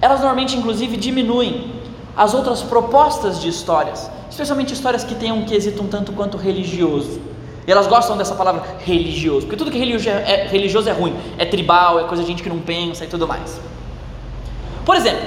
Elas 0.00 0.20
normalmente, 0.20 0.56
inclusive, 0.56 0.96
diminuem 0.96 1.72
as 2.16 2.34
outras 2.34 2.62
propostas 2.62 3.40
de 3.40 3.48
histórias, 3.48 4.10
especialmente 4.30 4.72
histórias 4.72 5.04
que 5.04 5.14
tenham 5.14 5.38
um 5.38 5.44
quesito 5.44 5.82
um 5.82 5.88
tanto 5.88 6.12
quanto 6.12 6.36
religioso. 6.36 7.20
E 7.66 7.72
elas 7.72 7.86
gostam 7.86 8.16
dessa 8.16 8.34
palavra 8.34 8.62
religioso, 8.84 9.46
porque 9.46 9.56
tudo 9.56 9.70
que 9.70 9.78
religioso 9.78 10.10
é, 10.10 10.44
é, 10.44 10.46
religioso 10.46 10.88
é 10.88 10.92
ruim, 10.92 11.16
é 11.38 11.46
tribal, 11.46 11.98
é 11.98 12.04
coisa 12.04 12.22
de 12.22 12.28
gente 12.28 12.42
que 12.42 12.48
não 12.48 12.58
pensa 12.58 13.04
e 13.04 13.08
tudo 13.08 13.26
mais. 13.26 13.58
Por 14.84 14.94
exemplo, 14.94 15.26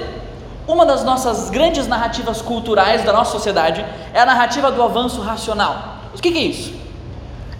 uma 0.67 0.85
das 0.85 1.03
nossas 1.03 1.49
grandes 1.49 1.87
narrativas 1.87 2.41
culturais 2.41 3.03
da 3.03 3.11
nossa 3.11 3.31
sociedade 3.31 3.83
é 4.13 4.19
a 4.19 4.25
narrativa 4.25 4.71
do 4.71 4.83
avanço 4.83 5.19
racional. 5.21 5.97
O 6.13 6.21
que 6.21 6.29
é 6.29 6.41
isso? 6.41 6.73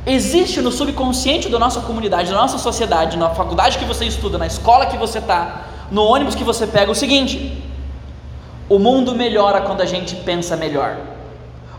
Existe 0.05 0.61
no 0.61 0.71
subconsciente 0.71 1.49
da 1.49 1.59
nossa 1.59 1.81
comunidade, 1.81 2.31
da 2.31 2.37
nossa 2.37 2.57
sociedade, 2.57 3.17
na 3.17 3.31
faculdade 3.31 3.77
que 3.77 3.85
você 3.85 4.05
estuda, 4.05 4.37
na 4.37 4.47
escola 4.47 4.85
que 4.85 4.95
você 4.95 5.17
está, 5.19 5.65
no 5.91 6.03
ônibus 6.03 6.35
que 6.35 6.43
você 6.43 6.67
pega, 6.67 6.91
o 6.91 6.95
seguinte: 6.95 7.61
o 8.69 8.77
mundo 8.77 9.15
melhora 9.15 9.61
quando 9.61 9.81
a 9.81 9.85
gente 9.85 10.15
pensa 10.15 10.57
melhor. 10.57 10.97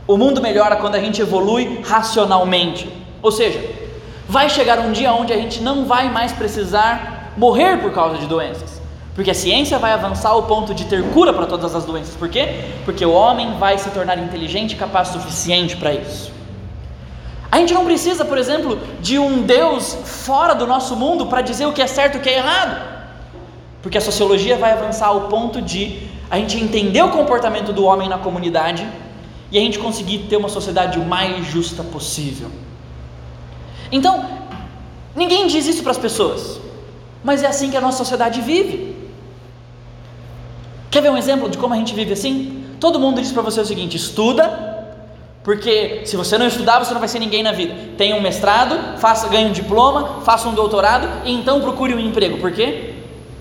O 0.06 0.16
mundo 0.16 0.40
melhora 0.40 0.76
quando 0.76 0.94
a 0.94 1.00
gente 1.00 1.20
evolui 1.20 1.82
racionalmente. 1.84 2.90
Ou 3.22 3.30
seja, 3.30 3.62
vai 4.26 4.48
chegar 4.48 4.78
um 4.78 4.90
dia 4.90 5.12
onde 5.12 5.32
a 5.32 5.36
gente 5.36 5.62
não 5.62 5.84
vai 5.84 6.10
mais 6.10 6.32
precisar 6.32 7.32
morrer 7.36 7.76
por 7.78 7.92
causa 7.92 8.16
de 8.16 8.26
doenças. 8.26 8.80
Porque 9.14 9.30
a 9.30 9.34
ciência 9.34 9.78
vai 9.78 9.92
avançar 9.92 10.30
ao 10.30 10.44
ponto 10.44 10.72
de 10.72 10.86
ter 10.86 11.02
cura 11.10 11.32
para 11.32 11.44
todas 11.44 11.74
as 11.74 11.84
doenças. 11.84 12.14
Por 12.14 12.28
quê? 12.28 12.64
Porque 12.84 13.04
o 13.04 13.12
homem 13.12 13.58
vai 13.58 13.76
se 13.76 13.90
tornar 13.90 14.18
inteligente 14.18 14.72
e 14.72 14.76
capaz 14.76 15.08
suficiente 15.08 15.76
para 15.76 15.92
isso. 15.92 16.32
A 17.50 17.58
gente 17.58 17.74
não 17.74 17.84
precisa, 17.84 18.24
por 18.24 18.38
exemplo, 18.38 18.78
de 19.00 19.18
um 19.18 19.42
Deus 19.42 19.98
fora 20.04 20.54
do 20.54 20.66
nosso 20.66 20.94
mundo 20.94 21.26
para 21.26 21.42
dizer 21.42 21.66
o 21.66 21.72
que 21.72 21.82
é 21.82 21.86
certo 21.86 22.14
e 22.14 22.18
o 22.18 22.20
que 22.22 22.28
é 22.28 22.38
errado. 22.38 22.80
Porque 23.82 23.98
a 23.98 24.00
sociologia 24.00 24.56
vai 24.56 24.72
avançar 24.72 25.08
ao 25.08 25.22
ponto 25.22 25.60
de 25.60 26.07
a 26.30 26.36
gente 26.38 26.58
entender 26.58 27.02
o 27.02 27.10
comportamento 27.10 27.72
do 27.72 27.84
homem 27.84 28.08
na 28.08 28.18
comunidade 28.18 28.86
e 29.50 29.58
a 29.58 29.60
gente 29.60 29.78
conseguir 29.78 30.26
ter 30.28 30.36
uma 30.36 30.48
sociedade 30.48 30.98
o 30.98 31.04
mais 31.04 31.46
justa 31.46 31.82
possível. 31.82 32.50
Então, 33.90 34.24
ninguém 35.16 35.46
diz 35.46 35.66
isso 35.66 35.82
para 35.82 35.92
as 35.92 35.98
pessoas, 35.98 36.60
mas 37.24 37.42
é 37.42 37.46
assim 37.46 37.70
que 37.70 37.76
a 37.76 37.80
nossa 37.80 37.98
sociedade 37.98 38.40
vive. 38.40 38.96
Quer 40.90 41.02
ver 41.02 41.10
um 41.10 41.16
exemplo 41.16 41.48
de 41.48 41.56
como 41.56 41.74
a 41.74 41.76
gente 41.76 41.94
vive 41.94 42.12
assim? 42.12 42.64
Todo 42.78 43.00
mundo 43.00 43.20
diz 43.20 43.32
para 43.32 43.42
você 43.42 43.60
o 43.60 43.66
seguinte: 43.66 43.96
estuda, 43.96 44.68
porque 45.42 46.02
se 46.04 46.16
você 46.16 46.36
não 46.36 46.46
estudar, 46.46 46.78
você 46.78 46.92
não 46.92 47.00
vai 47.00 47.08
ser 47.08 47.18
ninguém 47.18 47.42
na 47.42 47.52
vida. 47.52 47.74
Tenha 47.96 48.14
um 48.16 48.20
mestrado, 48.20 48.98
faça, 48.98 49.28
ganhe 49.28 49.48
um 49.48 49.52
diploma, 49.52 50.20
faça 50.22 50.48
um 50.48 50.54
doutorado 50.54 51.08
e 51.24 51.32
então 51.32 51.60
procure 51.60 51.94
um 51.94 51.98
emprego. 51.98 52.38
Por 52.38 52.52
quê? 52.52 52.87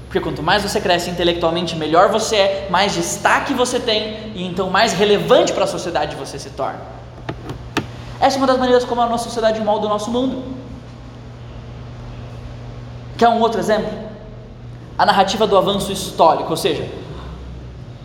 Porque 0.07 0.21
quanto 0.21 0.41
mais 0.41 0.63
você 0.63 0.79
cresce 0.79 1.09
intelectualmente, 1.09 1.75
melhor 1.75 2.09
você 2.09 2.35
é, 2.37 2.67
mais 2.69 2.93
destaque 2.93 3.53
você 3.53 3.79
tem 3.79 4.31
e 4.33 4.45
então 4.45 4.69
mais 4.69 4.93
relevante 4.93 5.51
para 5.51 5.65
a 5.65 5.67
sociedade 5.67 6.15
você 6.15 6.39
se 6.39 6.49
torna. 6.51 6.79
Essa 8.19 8.37
é 8.37 8.39
uma 8.39 8.47
das 8.47 8.57
maneiras 8.57 8.85
como 8.85 9.01
a 9.01 9.05
nossa 9.05 9.25
sociedade 9.25 9.59
molda 9.59 9.85
o 9.85 9.89
nosso 9.89 10.09
mundo. 10.09 10.43
Quer 13.17 13.27
um 13.27 13.41
outro 13.41 13.59
exemplo? 13.59 13.91
A 14.97 15.05
narrativa 15.05 15.45
do 15.45 15.57
avanço 15.57 15.91
histórico, 15.91 16.49
ou 16.49 16.57
seja, 16.57 16.87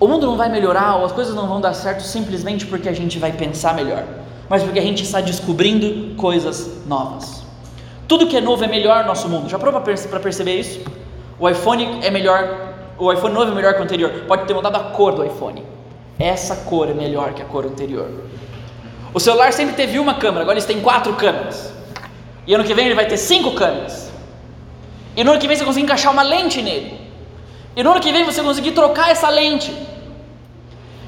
o 0.00 0.08
mundo 0.08 0.26
não 0.26 0.36
vai 0.36 0.48
melhorar 0.48 0.96
ou 0.96 1.04
as 1.04 1.12
coisas 1.12 1.34
não 1.34 1.46
vão 1.46 1.60
dar 1.60 1.72
certo 1.72 2.02
simplesmente 2.02 2.66
porque 2.66 2.88
a 2.88 2.92
gente 2.92 3.18
vai 3.18 3.32
pensar 3.32 3.74
melhor, 3.74 4.04
mas 4.48 4.62
porque 4.62 4.80
a 4.80 4.82
gente 4.82 5.04
está 5.04 5.20
descobrindo 5.20 6.16
coisas 6.16 6.84
novas. 6.84 7.44
Tudo 8.08 8.26
que 8.26 8.36
é 8.36 8.40
novo 8.40 8.64
é 8.64 8.66
melhor 8.66 9.02
no 9.02 9.06
nosso 9.06 9.28
mundo. 9.28 9.48
Já 9.48 9.58
provou 9.58 9.80
para 9.80 10.20
perceber 10.20 10.58
isso? 10.58 10.80
O 11.38 11.48
iPhone 11.48 12.00
é 12.02 12.10
melhor, 12.10 12.74
o 12.98 13.12
iPhone 13.12 13.34
novo 13.34 13.50
é 13.50 13.54
melhor 13.54 13.74
que 13.74 13.80
o 13.80 13.82
anterior. 13.82 14.10
Pode 14.26 14.46
ter 14.46 14.54
mudado 14.54 14.76
a 14.76 14.80
cor 14.80 15.14
do 15.14 15.24
iPhone. 15.24 15.64
Essa 16.18 16.56
cor 16.56 16.88
é 16.88 16.94
melhor 16.94 17.32
que 17.32 17.42
a 17.42 17.44
cor 17.44 17.64
anterior. 17.66 18.08
O 19.14 19.20
celular 19.20 19.52
sempre 19.52 19.74
teve 19.74 19.98
uma 19.98 20.14
câmera, 20.14 20.42
agora 20.42 20.54
eles 20.54 20.64
têm 20.64 20.80
quatro 20.80 21.12
câmeras. 21.14 21.72
E 22.46 22.54
ano 22.54 22.64
que 22.64 22.74
vem 22.74 22.86
ele 22.86 22.94
vai 22.94 23.06
ter 23.06 23.16
cinco 23.16 23.52
câmeras. 23.52 24.10
E 25.16 25.22
no 25.22 25.32
ano 25.32 25.40
que 25.40 25.46
vem 25.46 25.56
você 25.56 25.64
consegue 25.64 25.84
encaixar 25.84 26.12
uma 26.12 26.22
lente 26.22 26.62
nele. 26.62 27.00
E 27.76 27.82
no 27.82 27.90
ano 27.90 28.00
que 28.00 28.12
vem 28.12 28.24
você 28.24 28.42
conseguir 28.42 28.72
trocar 28.72 29.10
essa 29.10 29.28
lente. 29.28 29.74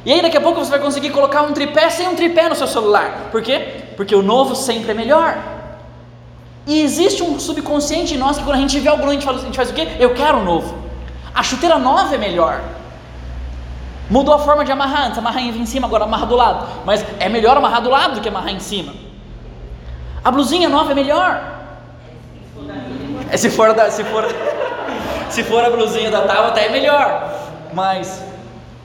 E 0.05 0.13
aí 0.13 0.21
daqui 0.21 0.37
a 0.37 0.41
pouco 0.41 0.63
você 0.63 0.71
vai 0.71 0.81
conseguir 0.81 1.11
colocar 1.11 1.43
um 1.43 1.53
tripé 1.53 1.89
sem 1.89 2.07
um 2.09 2.15
tripé 2.15 2.49
no 2.49 2.55
seu 2.55 2.67
celular. 2.67 3.29
Por 3.31 3.41
quê? 3.41 3.85
Porque 3.97 4.15
o 4.15 4.23
novo 4.23 4.55
sempre 4.55 4.91
é 4.91 4.95
melhor. 4.95 5.54
E 6.67 6.81
existe 6.81 7.23
um 7.23 7.39
subconsciente 7.39 8.15
em 8.15 8.19
nós 8.19 8.39
que 8.39 8.45
quando 8.45 8.57
a 8.57 8.61
gente 8.61 8.79
vê 8.81 8.89
algo 8.89 9.03
novo, 9.03 9.11
a 9.11 9.15
gente, 9.15 9.25
fala, 9.25 9.39
a 9.39 9.43
gente 9.43 9.57
faz 9.57 9.71
o 9.71 9.75
quê? 9.75 9.89
Eu 9.99 10.15
quero 10.15 10.39
um 10.39 10.45
novo. 10.45 10.75
A 11.35 11.43
chuteira 11.43 11.79
nova 11.79 12.15
é 12.15 12.19
melhor. 12.19 12.63
Mudou 14.09 14.35
a 14.35 14.39
forma 14.39 14.65
de 14.65 14.73
amarrar, 14.73 15.07
antes 15.07 15.19
amarrar 15.19 15.43
em 15.43 15.67
cima, 15.67 15.87
agora 15.87 16.05
amarra 16.05 16.27
do 16.27 16.37
lado. 16.37 16.67
Mas 16.85 17.05
é 17.19 17.29
melhor 17.29 17.57
amarrar 17.57 17.83
do 17.83 17.91
lado 17.91 18.15
do 18.15 18.21
que 18.21 18.29
amarrar 18.29 18.51
em 18.51 18.61
cima. 18.61 18.93
A 20.25 20.31
blusinha 20.31 20.69
nova 20.69 20.93
é 20.93 20.95
melhor. 20.95 21.55
É, 23.31 23.37
se 23.37 23.51
for, 23.51 23.75
da, 23.75 23.91
se 23.91 24.05
for, 24.05 24.25
se 25.29 25.43
for 25.43 25.65
a 25.65 25.71
blusinha 25.71 26.11
da 26.11 26.23
tábua, 26.23 26.49
até 26.49 26.67
é 26.67 26.69
melhor. 26.71 27.31
Mas 27.73 28.23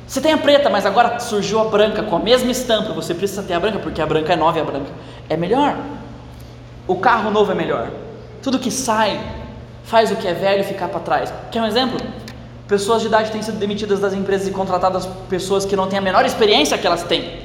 você 0.08 0.20
tem 0.20 0.34
a 0.34 0.38
preta, 0.38 0.70
mas 0.70 0.86
agora 0.86 1.20
surgiu 1.20 1.60
a 1.60 1.66
branca 1.66 2.02
com 2.04 2.16
a 2.16 2.20
mesma 2.20 2.52
estampa. 2.52 2.92
Você 2.94 3.14
precisa 3.14 3.44
ter 3.44 3.54
a 3.54 3.60
branca 3.60 3.80
porque 3.80 4.02
a 4.02 4.06
branca 4.06 4.34
é 4.34 4.36
nova 4.36 4.58
e 4.58 4.62
a 4.62 4.66
branca 4.66 4.92
é 5.30 5.38
melhor. 5.38 5.76
O 6.90 6.96
carro 6.96 7.30
novo 7.30 7.52
é 7.52 7.56
melhor. 7.56 7.92
Tudo 8.42 8.58
que 8.58 8.72
sai 8.72 9.22
faz 9.84 10.10
o 10.12 10.16
que 10.16 10.28
é 10.28 10.34
velho 10.34 10.64
ficar 10.64 10.88
para 10.88 11.00
trás. 11.00 11.32
Quer 11.52 11.62
um 11.62 11.68
exemplo? 11.68 12.00
Pessoas 12.68 13.02
de 13.02 13.08
idade 13.08 13.30
têm 13.30 13.44
sido 13.44 13.60
demitidas 13.60 14.00
das 14.00 14.12
empresas 14.12 14.48
e 14.48 14.52
contratadas 14.52 15.08
pessoas 15.30 15.66
que 15.66 15.76
não 15.76 15.88
têm 15.88 16.00
a 16.00 16.02
menor 16.02 16.26
experiência 16.26 16.76
que 16.80 16.88
elas 16.88 17.04
têm. 17.04 17.42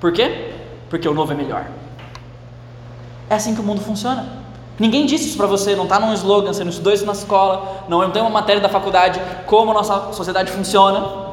Por 0.00 0.10
quê? 0.10 0.52
Porque 0.88 1.06
o 1.06 1.12
novo 1.12 1.32
é 1.32 1.34
melhor. 1.36 1.66
É 3.28 3.34
assim 3.34 3.54
que 3.54 3.60
o 3.60 3.62
mundo 3.62 3.82
funciona. 3.82 4.26
Ninguém 4.78 5.04
disse 5.04 5.28
isso 5.28 5.36
para 5.36 5.46
você, 5.46 5.76
não 5.76 5.84
está 5.84 6.00
num 6.00 6.14
slogan, 6.14 6.54
você 6.54 6.64
não 6.64 6.70
estudou 6.70 6.94
isso 6.94 7.04
na 7.04 7.12
escola, 7.12 7.84
não 7.90 8.10
tem 8.10 8.22
uma 8.22 8.30
matéria 8.30 8.62
da 8.62 8.70
faculdade 8.70 9.20
como 9.44 9.70
a 9.70 9.74
nossa 9.74 10.14
sociedade 10.14 10.50
funciona 10.50 11.26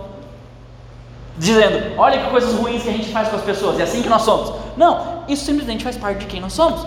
dizendo, 1.37 1.97
olha 1.97 2.19
que 2.19 2.29
coisas 2.29 2.53
ruins 2.53 2.83
que 2.83 2.89
a 2.89 2.91
gente 2.91 3.09
faz 3.11 3.29
com 3.29 3.35
as 3.35 3.41
pessoas, 3.41 3.79
é 3.79 3.83
assim 3.83 4.01
que 4.01 4.09
nós 4.09 4.21
somos. 4.21 4.53
Não, 4.75 5.23
isso 5.27 5.45
simplesmente 5.45 5.83
faz 5.83 5.97
parte 5.97 6.19
de 6.19 6.25
quem 6.25 6.41
nós 6.41 6.53
somos. 6.53 6.85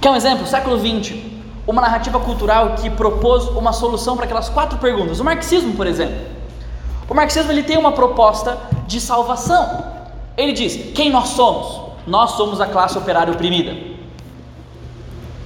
Quer 0.00 0.10
um 0.10 0.16
exemplo? 0.16 0.46
Século 0.46 0.78
XX, 0.78 1.16
uma 1.66 1.80
narrativa 1.80 2.20
cultural 2.20 2.74
que 2.74 2.90
propôs 2.90 3.44
uma 3.48 3.72
solução 3.72 4.16
para 4.16 4.26
aquelas 4.26 4.48
quatro 4.48 4.78
perguntas. 4.78 5.20
O 5.20 5.24
marxismo, 5.24 5.74
por 5.74 5.86
exemplo. 5.86 6.16
O 7.08 7.14
marxismo 7.14 7.50
ele 7.50 7.62
tem 7.62 7.76
uma 7.76 7.92
proposta 7.92 8.58
de 8.86 9.00
salvação. 9.00 9.84
Ele 10.36 10.52
diz: 10.52 10.92
quem 10.94 11.10
nós 11.10 11.28
somos? 11.28 11.80
Nós 12.06 12.32
somos 12.32 12.60
a 12.60 12.66
classe 12.66 12.98
operária 12.98 13.32
oprimida. 13.32 13.94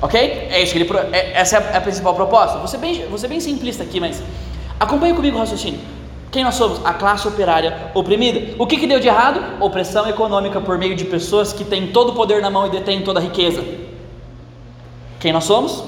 Ok? 0.01 0.21
É 0.21 0.63
isso 0.63 0.73
que 0.73 0.79
ele. 0.79 0.91
É, 1.13 1.41
essa 1.41 1.57
é 1.57 1.59
a, 1.59 1.71
é 1.73 1.77
a 1.77 1.81
principal 1.81 2.15
proposta. 2.15 2.65
Ser, 2.67 2.79
bem, 2.79 3.07
ser 3.17 3.29
bem 3.29 3.41
simplista 3.41 3.83
aqui, 3.83 4.01
mas 4.01 4.23
acompanhe 4.79 5.15
comigo 5.15 5.37
o 5.37 5.41
raciocínio. 5.41 5.81
Quem 6.39 6.45
nós 6.45 6.55
somos? 6.55 6.81
A 6.87 6.95
classe 6.95 7.27
operária 7.27 7.91
oprimida. 7.95 8.55
O 8.61 8.65
que, 8.65 8.77
que 8.77 8.87
deu 8.87 9.01
de 9.01 9.09
errado? 9.09 9.61
Opressão 9.61 10.09
econômica 10.09 10.61
por 10.61 10.79
meio 10.79 10.95
de 10.95 11.05
pessoas 11.05 11.53
que 11.53 11.65
têm 11.65 11.89
todo 11.89 12.11
o 12.11 12.15
poder 12.15 12.41
na 12.41 12.49
mão 12.49 12.65
e 12.65 12.71
detêm 12.71 13.03
toda 13.03 13.19
a 13.19 13.23
riqueza. 13.25 13.65
Quem 15.19 15.33
nós 15.33 15.43
somos? 15.43 15.83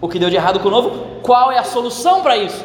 O 0.00 0.08
que 0.08 0.18
deu 0.18 0.30
de 0.30 0.36
errado 0.36 0.58
com 0.60 0.68
o 0.68 0.70
novo? 0.70 1.20
Qual 1.20 1.52
é 1.52 1.58
a 1.58 1.64
solução 1.64 2.22
para 2.22 2.38
isso? 2.38 2.64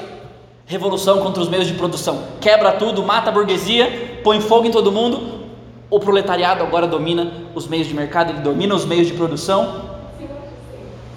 Revolução 0.65 1.19
contra 1.19 1.43
os 1.43 1.49
meios 1.49 1.67
de 1.67 1.73
produção. 1.73 2.23
Quebra 2.39 2.71
tudo, 2.71 3.03
mata 3.03 3.31
a 3.31 3.33
burguesia, 3.33 4.21
põe 4.23 4.39
fogo 4.39 4.67
em 4.67 4.71
todo 4.71 4.89
mundo. 4.89 5.49
O 5.89 5.99
proletariado 5.99 6.63
agora 6.63 6.87
domina 6.87 7.33
os 7.53 7.67
meios 7.67 7.85
de 7.85 7.93
mercado, 7.93 8.31
ele 8.31 8.39
domina 8.39 8.73
os 8.73 8.85
meios 8.85 9.07
de 9.07 9.13
produção. 9.13 9.81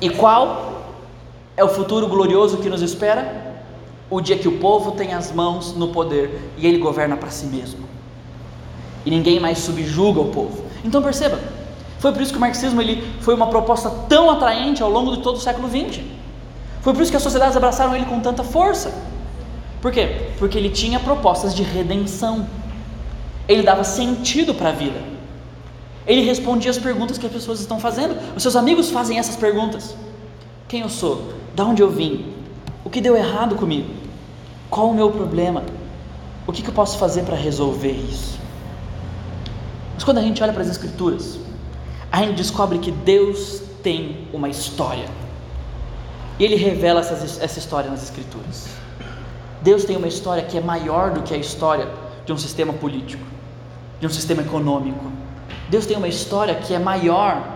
E 0.01 0.11
qual 0.11 0.83
é 1.57 1.63
o 1.63 1.69
futuro 1.69 2.09
glorioso 2.09 2.57
que 2.57 2.69
nos 2.69 2.83
espera? 2.83 3.48
O 4.11 4.21
dia 4.21 4.39
que 4.39 4.49
o 4.49 4.59
povo 4.59 4.93
tem 4.93 5.13
as 5.13 5.33
mãos 5.33 5.75
no 5.75 5.89
poder 5.89 6.41
e 6.57 6.67
ele 6.67 6.79
governa 6.79 7.17
para 7.17 7.31
si 7.31 7.47
mesmo. 7.47 7.81
E 9.05 9.11
ninguém 9.11 9.39
mais 9.39 9.59
subjuga 9.59 10.21
o 10.21 10.29
povo. 10.29 10.65
Então 10.85 11.03
perceba, 11.03 11.39
foi 11.99 12.13
por 12.13 12.23
isso 12.23 12.33
que 12.33 12.39
o 12.39 12.41
marxismo 12.41 12.81
ele 12.81 13.03
foi 13.21 13.35
uma 13.35 13.49
proposta 13.49 13.91
tão 14.09 14.31
atraente 14.31 14.83
ao 14.83 14.91
longo 14.91 15.17
de 15.17 15.23
todo 15.23 15.37
o 15.37 15.41
século 15.41 15.69
XX. 15.69 16.01
Foi 16.81 16.93
por 16.93 17.03
isso 17.03 17.11
que 17.11 17.17
as 17.17 17.23
sociedades 17.23 17.57
abraçaram 17.57 17.95
ele 17.95 18.07
com 18.07 18.21
tanta 18.21 18.45
força. 18.45 18.95
Por 19.81 19.93
quê? 19.93 20.31
Porque 20.39 20.57
ele 20.57 20.71
tinha 20.71 20.99
propostas 20.99 21.55
de 21.55 21.63
redenção. 21.63 22.47
Ele 23.47 23.63
dava 23.63 23.85
sentido 23.85 24.55
para 24.55 24.71
a 24.71 24.73
vida. 24.73 25.01
Ele 26.07 26.23
respondia 26.23 26.71
as 26.71 26.79
perguntas 26.79 27.19
que 27.19 27.27
as 27.27 27.33
pessoas 27.33 27.61
estão 27.61 27.79
fazendo. 27.79 28.17
Os 28.35 28.43
seus 28.43 28.57
amigos 28.57 28.91
fazem 28.91 29.19
essas 29.19 29.37
perguntas: 29.37 29.95
Quem 30.67 30.81
eu 30.81 30.89
sou? 30.89 31.35
Da 31.55 31.65
onde 31.65 31.83
eu 31.83 31.91
vim? 31.91 32.38
O 32.89 32.91
que 32.91 33.03
deu 33.03 33.15
errado 33.15 33.55
comigo? 33.55 33.91
Qual 34.71 34.89
o 34.89 34.95
meu 34.95 35.11
problema? 35.11 35.63
O 36.47 36.53
que, 36.53 36.63
que 36.63 36.71
eu 36.71 36.73
posso 36.73 36.97
fazer 36.97 37.23
para 37.23 37.37
resolver 37.37 37.93
isso? 37.93 38.39
Mas 39.93 40.05
quando 40.05 40.17
a 40.17 40.23
gente 40.23 40.43
olha 40.43 40.55
para 40.55 40.63
as 40.63 40.71
Escrituras, 40.71 41.39
a 42.11 42.23
gente 42.23 42.37
descobre 42.37 42.79
que 42.79 42.91
Deus 42.91 43.61
tem 43.83 44.27
uma 44.33 44.49
história. 44.49 45.05
E 46.39 46.45
Ele 46.45 46.57
revela 46.57 47.01
essas, 47.01 47.39
essa 47.43 47.59
história 47.59 47.91
nas 47.91 48.03
Escrituras. 48.05 48.69
Deus 49.61 49.85
tem 49.85 49.95
uma 49.95 50.09
história 50.09 50.43
que 50.43 50.57
é 50.57 50.61
maior 50.63 51.11
do 51.11 51.21
que 51.21 51.35
a 51.35 51.37
história 51.37 51.91
de 52.25 52.33
um 52.33 52.39
sistema 52.39 52.73
político, 52.73 53.23
de 54.01 54.07
um 54.07 54.11
sistema 54.11 54.41
econômico. 54.41 55.13
Deus 55.69 55.85
tem 55.85 55.99
uma 55.99 56.09
história 56.09 56.55
que 56.55 56.73
é 56.73 56.79
maior 56.79 57.47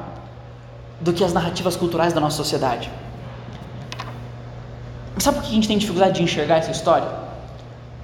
do 1.00 1.10
que 1.10 1.24
as 1.24 1.32
narrativas 1.32 1.74
culturais 1.74 2.12
da 2.12 2.20
nossa 2.20 2.36
sociedade. 2.36 2.90
Sabe 5.18 5.38
por 5.38 5.44
que 5.44 5.50
a 5.50 5.54
gente 5.54 5.68
tem 5.68 5.78
dificuldade 5.78 6.14
de 6.14 6.22
enxergar 6.22 6.56
essa 6.56 6.70
história? 6.70 7.08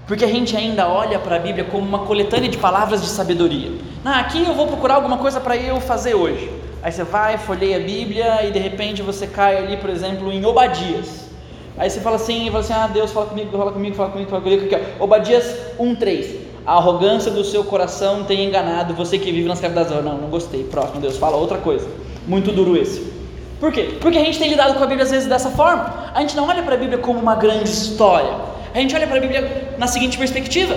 Porque 0.07 0.25
a 0.25 0.29
gente 0.29 0.57
ainda 0.57 0.89
olha 0.89 1.19
para 1.19 1.37
a 1.37 1.39
Bíblia 1.39 1.65
como 1.65 1.87
uma 1.87 2.01
coletânea 2.01 2.49
de 2.49 2.57
palavras 2.57 3.03
de 3.03 3.09
sabedoria. 3.09 3.73
Ah, 4.05 4.21
aqui 4.21 4.43
eu 4.43 4.55
vou 4.55 4.67
procurar 4.67 4.95
alguma 4.95 5.19
coisa 5.19 5.41
para 5.41 5.57
eu 5.57 5.81
fazer 5.81 6.15
hoje. 6.15 6.51
Aí 6.83 6.93
você 6.93 7.05
vai, 7.05 7.37
folheia 7.37 7.77
a 7.77 7.81
Bíblia 7.81 8.47
e 8.47 8.51
de 8.51 8.59
repente 8.59 9.03
você 9.03 9.27
cai 9.27 9.59
ali, 9.59 9.77
por 9.77 9.91
exemplo, 9.91 10.33
em 10.33 10.45
Obadias. 10.45 11.29
Aí 11.77 11.91
você 11.91 12.01
fala 12.01 12.17
assim, 12.17 12.47
fala 12.47 12.61
assim, 12.61 12.73
ah, 12.73 12.87
Deus 12.87 13.13
fala 13.13 13.27
comigo, 13.27 13.57
fala 13.57 13.73
comigo, 13.73 13.95
fala 13.97 14.11
comigo, 14.11 14.31
fala 14.31 14.43
comigo, 14.43 14.65
aqui, 14.65 14.75
ó. 14.99 15.05
Obadias 15.05 15.57
1:3. 15.79 16.37
A 16.67 16.77
arrogância 16.77 17.31
do 17.31 17.45
seu 17.45 17.65
coração 17.65 18.25
tem 18.25 18.45
enganado 18.45 18.95
você 18.95 19.19
que 19.19 19.33
vive 19.33 19.49
nas 19.49 19.61
cavidades. 19.61 19.91
Não, 19.91 20.19
não 20.19 20.29
gostei. 20.29 20.65
Próximo, 20.65 21.01
Deus 21.01 21.17
fala 21.17 21.37
outra 21.37 21.59
coisa. 21.59 21.89
Muito 22.27 22.53
duro 22.53 22.77
esse. 22.77 23.18
Por 23.61 23.73
quê? 23.73 23.99
Porque 24.01 24.19
a 24.19 24.25
gente 24.25 24.39
tem 24.39 24.49
lidado 24.49 24.75
com 24.75 24.85
a 24.85 24.87
Bíblia 24.87 25.05
às 25.05 25.11
vezes 25.11 25.29
dessa 25.29 25.51
forma. 25.51 26.11
A 26.15 26.21
gente 26.21 26.37
não 26.37 26.49
olha 26.49 26.63
para 26.63 26.75
a 26.75 26.79
Bíblia 26.79 26.99
como 26.99 27.19
uma 27.19 27.35
grande 27.35 27.69
história. 27.69 28.35
A 28.75 28.79
gente 28.79 28.95
olha 28.95 29.07
para 29.07 29.19
a 29.19 29.21
Bíblia 29.21 29.75
na 29.79 29.87
seguinte 29.87 30.17
perspectiva: 30.17 30.77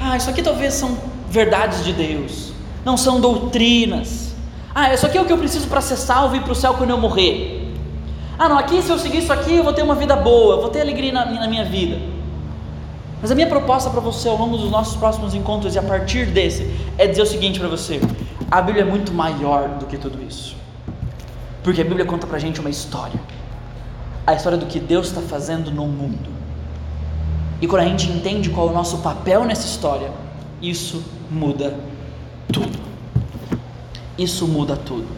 ah, 0.00 0.16
isso 0.16 0.28
aqui 0.28 0.42
talvez 0.42 0.74
são 0.74 0.96
verdades 1.30 1.84
de 1.84 1.92
Deus, 1.92 2.52
não 2.84 2.96
são 2.96 3.20
doutrinas. 3.20 4.34
Ah, 4.74 4.92
isso 4.92 5.06
aqui 5.06 5.16
é 5.16 5.20
o 5.20 5.24
que 5.24 5.32
eu 5.32 5.38
preciso 5.38 5.66
para 5.68 5.80
ser 5.80 5.96
salvo 5.96 6.36
e 6.36 6.40
para 6.40 6.52
o 6.52 6.54
céu 6.54 6.74
quando 6.74 6.90
eu 6.90 6.98
morrer. 6.98 7.74
Ah, 8.38 8.48
não, 8.48 8.58
aqui 8.58 8.80
se 8.80 8.90
eu 8.90 8.98
seguir 8.98 9.18
isso 9.18 9.32
aqui 9.32 9.56
eu 9.56 9.64
vou 9.64 9.72
ter 9.72 9.82
uma 9.82 9.94
vida 9.94 10.14
boa, 10.14 10.60
vou 10.60 10.68
ter 10.68 10.80
alegria 10.80 11.12
na, 11.12 11.24
na 11.24 11.48
minha 11.48 11.64
vida. 11.64 11.98
Mas 13.20 13.32
a 13.32 13.34
minha 13.34 13.48
proposta 13.48 13.90
para 13.90 14.00
você 14.00 14.28
ao 14.28 14.36
longo 14.36 14.56
dos 14.56 14.70
nossos 14.70 14.96
próximos 14.96 15.34
encontros 15.34 15.74
e 15.74 15.78
a 15.78 15.82
partir 15.82 16.26
desse 16.26 16.70
é 16.96 17.06
dizer 17.06 17.22
o 17.22 17.26
seguinte 17.26 17.58
para 17.58 17.68
você: 17.68 18.00
a 18.50 18.62
Bíblia 18.62 18.84
é 18.84 18.86
muito 18.86 19.12
maior 19.12 19.68
do 19.70 19.86
que 19.86 19.98
tudo 19.98 20.22
isso, 20.22 20.54
porque 21.68 21.82
a 21.82 21.84
Bíblia 21.84 22.06
conta 22.06 22.26
para 22.26 22.38
a 22.38 22.40
gente 22.40 22.60
uma 22.60 22.70
história, 22.70 23.20
a 24.26 24.32
história 24.32 24.56
do 24.56 24.64
que 24.64 24.80
Deus 24.80 25.08
está 25.08 25.20
fazendo 25.20 25.70
no 25.70 25.86
mundo. 25.86 26.30
E 27.60 27.66
quando 27.66 27.82
a 27.82 27.84
gente 27.84 28.10
entende 28.10 28.48
qual 28.48 28.68
é 28.68 28.70
o 28.70 28.74
nosso 28.74 29.02
papel 29.02 29.44
nessa 29.44 29.66
história, 29.66 30.10
isso 30.62 31.04
muda 31.30 31.76
tudo. 32.50 32.78
Isso 34.16 34.48
muda 34.48 34.78
tudo. 34.78 35.08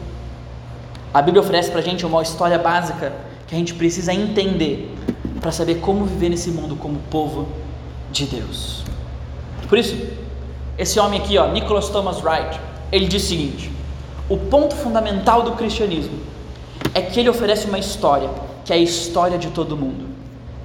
A 1.15 1.23
Bíblia 1.23 1.41
oferece 1.41 1.71
para 1.71 1.79
a 1.79 1.83
gente 1.85 2.05
uma 2.05 2.21
história 2.21 2.59
básica 2.59 3.13
que 3.47 3.55
a 3.55 3.59
gente 3.59 3.73
precisa 3.75 4.13
entender 4.13 4.93
para 5.41 5.53
saber 5.53 5.77
como 5.77 6.05
viver 6.05 6.31
nesse 6.31 6.51
mundo 6.51 6.75
como 6.75 6.99
povo 7.13 7.47
de 8.11 8.27
Deus. 8.27 8.83
Por 9.69 9.79
isso, 9.79 9.97
esse 10.77 10.99
homem 10.99 11.21
aqui, 11.21 11.39
ó, 11.39 11.47
Nicholas 11.53 11.91
Thomas 11.91 12.21
Wright, 12.21 12.59
ele 12.91 13.07
diz 13.07 13.23
o 13.23 13.27
seguinte: 13.29 13.71
o 14.29 14.37
ponto 14.37 14.75
fundamental 14.75 15.45
do 15.45 15.53
cristianismo 15.53 16.30
é 16.95 17.01
que 17.01 17.21
ele 17.21 17.29
oferece 17.29 17.67
uma 17.67 17.79
história 17.79 18.29
que 18.65 18.73
é 18.73 18.77
a 18.77 18.79
história 18.79 19.39
de 19.39 19.49
todo 19.49 19.77
mundo. 19.77 20.07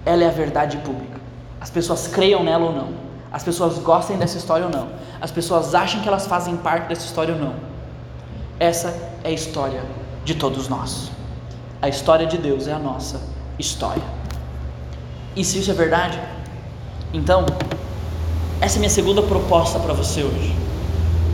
Ela 0.05 0.23
é 0.23 0.27
a 0.27 0.31
verdade 0.31 0.77
pública. 0.77 1.19
As 1.59 1.69
pessoas 1.69 2.07
creiam 2.07 2.43
nela 2.43 2.65
ou 2.65 2.73
não. 2.73 2.89
As 3.31 3.43
pessoas 3.43 3.77
gostem 3.79 4.17
dessa 4.17 4.37
história 4.37 4.65
ou 4.65 4.71
não. 4.71 4.87
As 5.19 5.31
pessoas 5.31 5.73
acham 5.73 6.01
que 6.01 6.07
elas 6.07 6.27
fazem 6.27 6.55
parte 6.57 6.87
dessa 6.87 7.05
história 7.05 7.33
ou 7.33 7.39
não. 7.39 7.53
Essa 8.59 8.89
é 9.23 9.29
a 9.29 9.31
história 9.31 9.83
de 10.23 10.35
todos 10.35 10.67
nós. 10.67 11.11
A 11.81 11.89
história 11.89 12.25
de 12.25 12.37
Deus 12.37 12.67
é 12.67 12.73
a 12.73 12.79
nossa 12.79 13.21
história. 13.57 14.03
E 15.35 15.43
se 15.43 15.59
isso 15.59 15.71
é 15.71 15.73
verdade, 15.73 16.19
então, 17.13 17.45
essa 18.61 18.75
é 18.75 18.77
a 18.77 18.79
minha 18.79 18.89
segunda 18.89 19.21
proposta 19.21 19.79
para 19.79 19.93
você 19.93 20.23
hoje. 20.23 20.55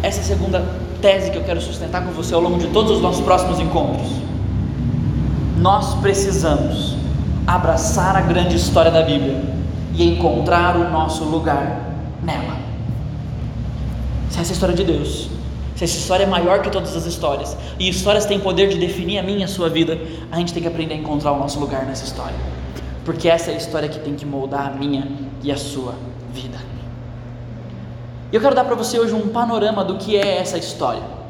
Essa 0.02 0.20
é 0.20 0.22
a 0.22 0.26
segunda 0.26 0.66
tese 1.02 1.32
que 1.32 1.38
eu 1.38 1.44
quero 1.44 1.62
sustentar 1.62 2.04
com 2.06 2.12
você 2.12 2.34
ao 2.34 2.42
longo 2.42 2.58
de 2.58 2.68
todos 2.68 2.92
os 2.92 3.02
nossos 3.02 3.24
próximos 3.24 3.60
encontros. 3.60 4.31
Nós 5.62 5.94
precisamos 6.02 6.96
abraçar 7.46 8.16
a 8.16 8.22
grande 8.22 8.56
história 8.56 8.90
da 8.90 9.04
Bíblia 9.04 9.40
e 9.94 10.04
encontrar 10.04 10.76
o 10.76 10.90
nosso 10.90 11.24
lugar 11.24 11.94
nela. 12.24 12.58
Se 14.32 14.40
essa 14.40 14.52
é 14.52 14.54
história 14.54 14.74
de 14.74 14.84
Deus, 14.84 15.30
se 15.76 15.84
essa 15.84 15.98
história 16.00 16.24
é 16.24 16.26
maior 16.26 16.64
que 16.64 16.72
todas 16.72 16.96
as 16.96 17.06
histórias, 17.06 17.56
e 17.78 17.88
histórias 17.88 18.26
têm 18.26 18.40
poder 18.40 18.70
de 18.70 18.80
definir 18.80 19.20
a 19.20 19.24
minha 19.24 19.42
e 19.42 19.44
a 19.44 19.48
sua 19.48 19.70
vida, 19.70 20.00
a 20.32 20.38
gente 20.38 20.52
tem 20.52 20.64
que 20.64 20.68
aprender 20.68 20.96
a 20.96 20.98
encontrar 20.98 21.32
o 21.32 21.38
nosso 21.38 21.60
lugar 21.60 21.86
nessa 21.86 22.06
história, 22.06 22.36
porque 23.06 23.30
essa 23.30 23.52
é 23.52 23.54
a 23.54 23.58
história 23.58 23.88
que 23.88 24.00
tem 24.00 24.16
que 24.16 24.26
moldar 24.26 24.66
a 24.66 24.72
minha 24.72 25.08
e 25.44 25.52
a 25.52 25.58
sua 25.58 25.94
vida. 26.34 26.58
E 28.32 28.36
eu 28.36 28.42
quero 28.42 28.56
dar 28.56 28.64
para 28.64 28.74
você 28.74 28.98
hoje 28.98 29.14
um 29.14 29.28
panorama 29.28 29.86
do 29.86 30.00
que 30.00 30.18
é 30.18 30.40
essa 30.40 30.58
história. 30.58 31.21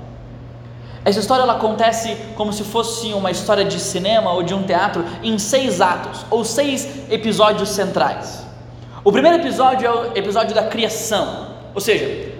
Essa 1.04 1.20
história 1.20 1.44
ela 1.44 1.54
acontece 1.54 2.16
como 2.36 2.54
se 2.54 2.64
fosse 2.64 3.12
uma 3.14 3.32
história 3.32 3.66
de 3.66 3.80
cinema 3.80 4.32
ou 4.32 4.44
de 4.44 4.54
um 4.54 4.64
teatro 4.64 5.04
em 5.24 5.38
seis 5.40 5.82
atos 5.82 6.26
ou 6.30 6.46
seis 6.46 6.88
episódios 7.10 7.70
centrais. 7.70 8.46
O 9.04 9.12
primeiro 9.12 9.38
episódio 9.38 9.88
é 9.88 9.92
o 9.92 10.18
episódio 10.18 10.54
da 10.54 10.64
criação, 10.64 11.48
ou 11.74 11.82
seja, 11.82 12.32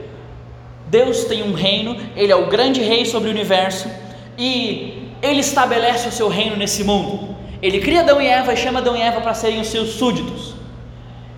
Deus 0.88 1.24
tem 1.24 1.42
um 1.42 1.54
reino, 1.54 1.98
Ele 2.16 2.32
é 2.32 2.36
o 2.36 2.48
grande 2.48 2.82
rei 2.82 3.06
sobre 3.06 3.30
o 3.30 3.32
universo 3.32 3.90
e 4.38 5.10
Ele 5.24 5.40
estabelece 5.40 6.08
o 6.08 6.12
seu 6.12 6.28
reino 6.28 6.56
nesse 6.56 6.84
mundo. 6.84 7.36
Ele 7.62 7.80
cria 7.80 8.02
Adão 8.02 8.22
e 8.22 8.28
Eva 8.28 8.54
e 8.54 8.58
chama 8.58 8.80
Adão 8.80 8.96
e 8.96 9.02
Eva 9.02 9.22
para 9.22 9.34
serem 9.34 9.62
os 9.62 9.68
seus 9.68 9.92
súditos. 9.92 10.56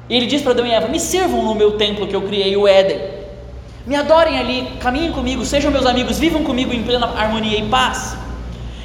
E 0.09 0.15
ele 0.15 0.25
diz 0.25 0.41
para 0.41 0.51
Adão 0.51 0.65
e 0.65 0.71
Eva: 0.71 0.88
Me 0.88 0.99
sirvam 0.99 1.43
no 1.43 1.55
meu 1.55 1.71
templo 1.77 2.07
que 2.07 2.15
eu 2.15 2.21
criei, 2.21 2.55
o 2.55 2.67
Éden. 2.67 3.12
Me 3.85 3.95
adorem 3.95 4.39
ali, 4.39 4.77
caminhem 4.79 5.11
comigo, 5.11 5.43
sejam 5.43 5.69
meus 5.69 5.85
amigos, 5.85 6.17
vivam 6.17 6.43
comigo 6.43 6.73
em 6.73 6.83
plena 6.83 7.05
harmonia 7.05 7.59
e 7.59 7.67
paz. 7.67 8.15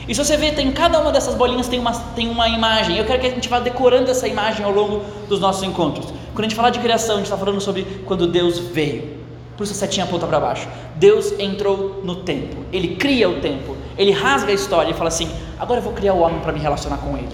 E 0.08 0.14
se 0.14 0.24
você 0.24 0.37
vê, 0.37 0.50
tem 0.50 0.72
cada 0.72 0.98
uma 0.98 1.12
dessas 1.12 1.34
bolinhas 1.34 1.68
tem 1.68 1.78
uma, 1.78 1.92
tem 1.92 2.28
uma 2.28 2.48
imagem. 2.48 2.96
Eu 2.96 3.04
quero 3.04 3.20
que 3.20 3.26
a 3.26 3.30
gente 3.30 3.48
vá 3.48 3.61
decorando 3.61 4.11
essa 4.11 4.26
imagem 4.26 4.64
ao 4.64 4.72
longo 4.72 5.04
dos 5.28 5.38
nossos 5.38 5.62
encontros. 5.62 6.06
Quando 6.32 6.40
a 6.40 6.48
gente 6.48 6.56
fala 6.56 6.70
de 6.70 6.78
criação, 6.78 7.16
a 7.16 7.18
gente 7.18 7.26
está 7.26 7.37
falando 7.37 7.61
sobre 7.61 7.84
quando 8.06 8.26
Deus 8.26 8.58
veio. 8.58 9.18
Por 9.56 9.64
isso 9.64 9.72
a 9.72 9.76
setinha 9.76 10.06
aponta 10.06 10.26
para 10.26 10.40
baixo. 10.40 10.66
Deus 10.96 11.32
entrou 11.38 12.00
no 12.02 12.16
tempo. 12.16 12.64
Ele 12.72 12.96
cria 12.96 13.28
o 13.28 13.40
tempo. 13.40 13.76
Ele 13.98 14.11
rasga 14.11 14.50
a 14.50 14.54
história 14.54 14.90
e 14.90 14.94
fala 14.94 15.08
assim: 15.08 15.30
agora 15.58 15.80
eu 15.80 15.84
vou 15.84 15.92
criar 15.92 16.14
o 16.14 16.20
homem 16.20 16.40
para 16.40 16.52
me 16.52 16.58
relacionar 16.58 16.98
com 16.98 17.16
ele. 17.16 17.28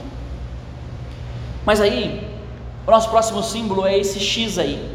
Mas 1.64 1.80
aí, 1.80 2.26
o 2.86 2.90
nosso 2.90 3.08
próximo 3.08 3.42
símbolo 3.42 3.86
é 3.86 3.96
esse 3.96 4.18
X 4.18 4.58
aí. 4.58 4.93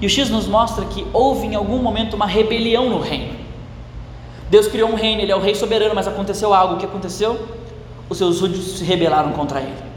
E 0.00 0.06
o 0.06 0.10
X 0.10 0.30
nos 0.30 0.46
mostra 0.46 0.84
que 0.84 1.06
houve 1.12 1.46
em 1.46 1.54
algum 1.54 1.78
momento 1.78 2.14
uma 2.14 2.26
rebelião 2.26 2.88
no 2.88 3.00
reino. 3.00 3.34
Deus 4.50 4.66
criou 4.68 4.90
um 4.90 4.94
reino, 4.94 5.20
ele 5.20 5.32
é 5.32 5.36
o 5.36 5.40
rei 5.40 5.54
soberano, 5.54 5.94
mas 5.94 6.06
aconteceu 6.06 6.54
algo. 6.54 6.74
O 6.74 6.78
que 6.78 6.86
aconteceu? 6.86 7.38
Os 8.08 8.16
seus 8.16 8.36
súditos 8.36 8.78
se 8.78 8.84
rebelaram 8.84 9.32
contra 9.32 9.60
ele. 9.60 9.88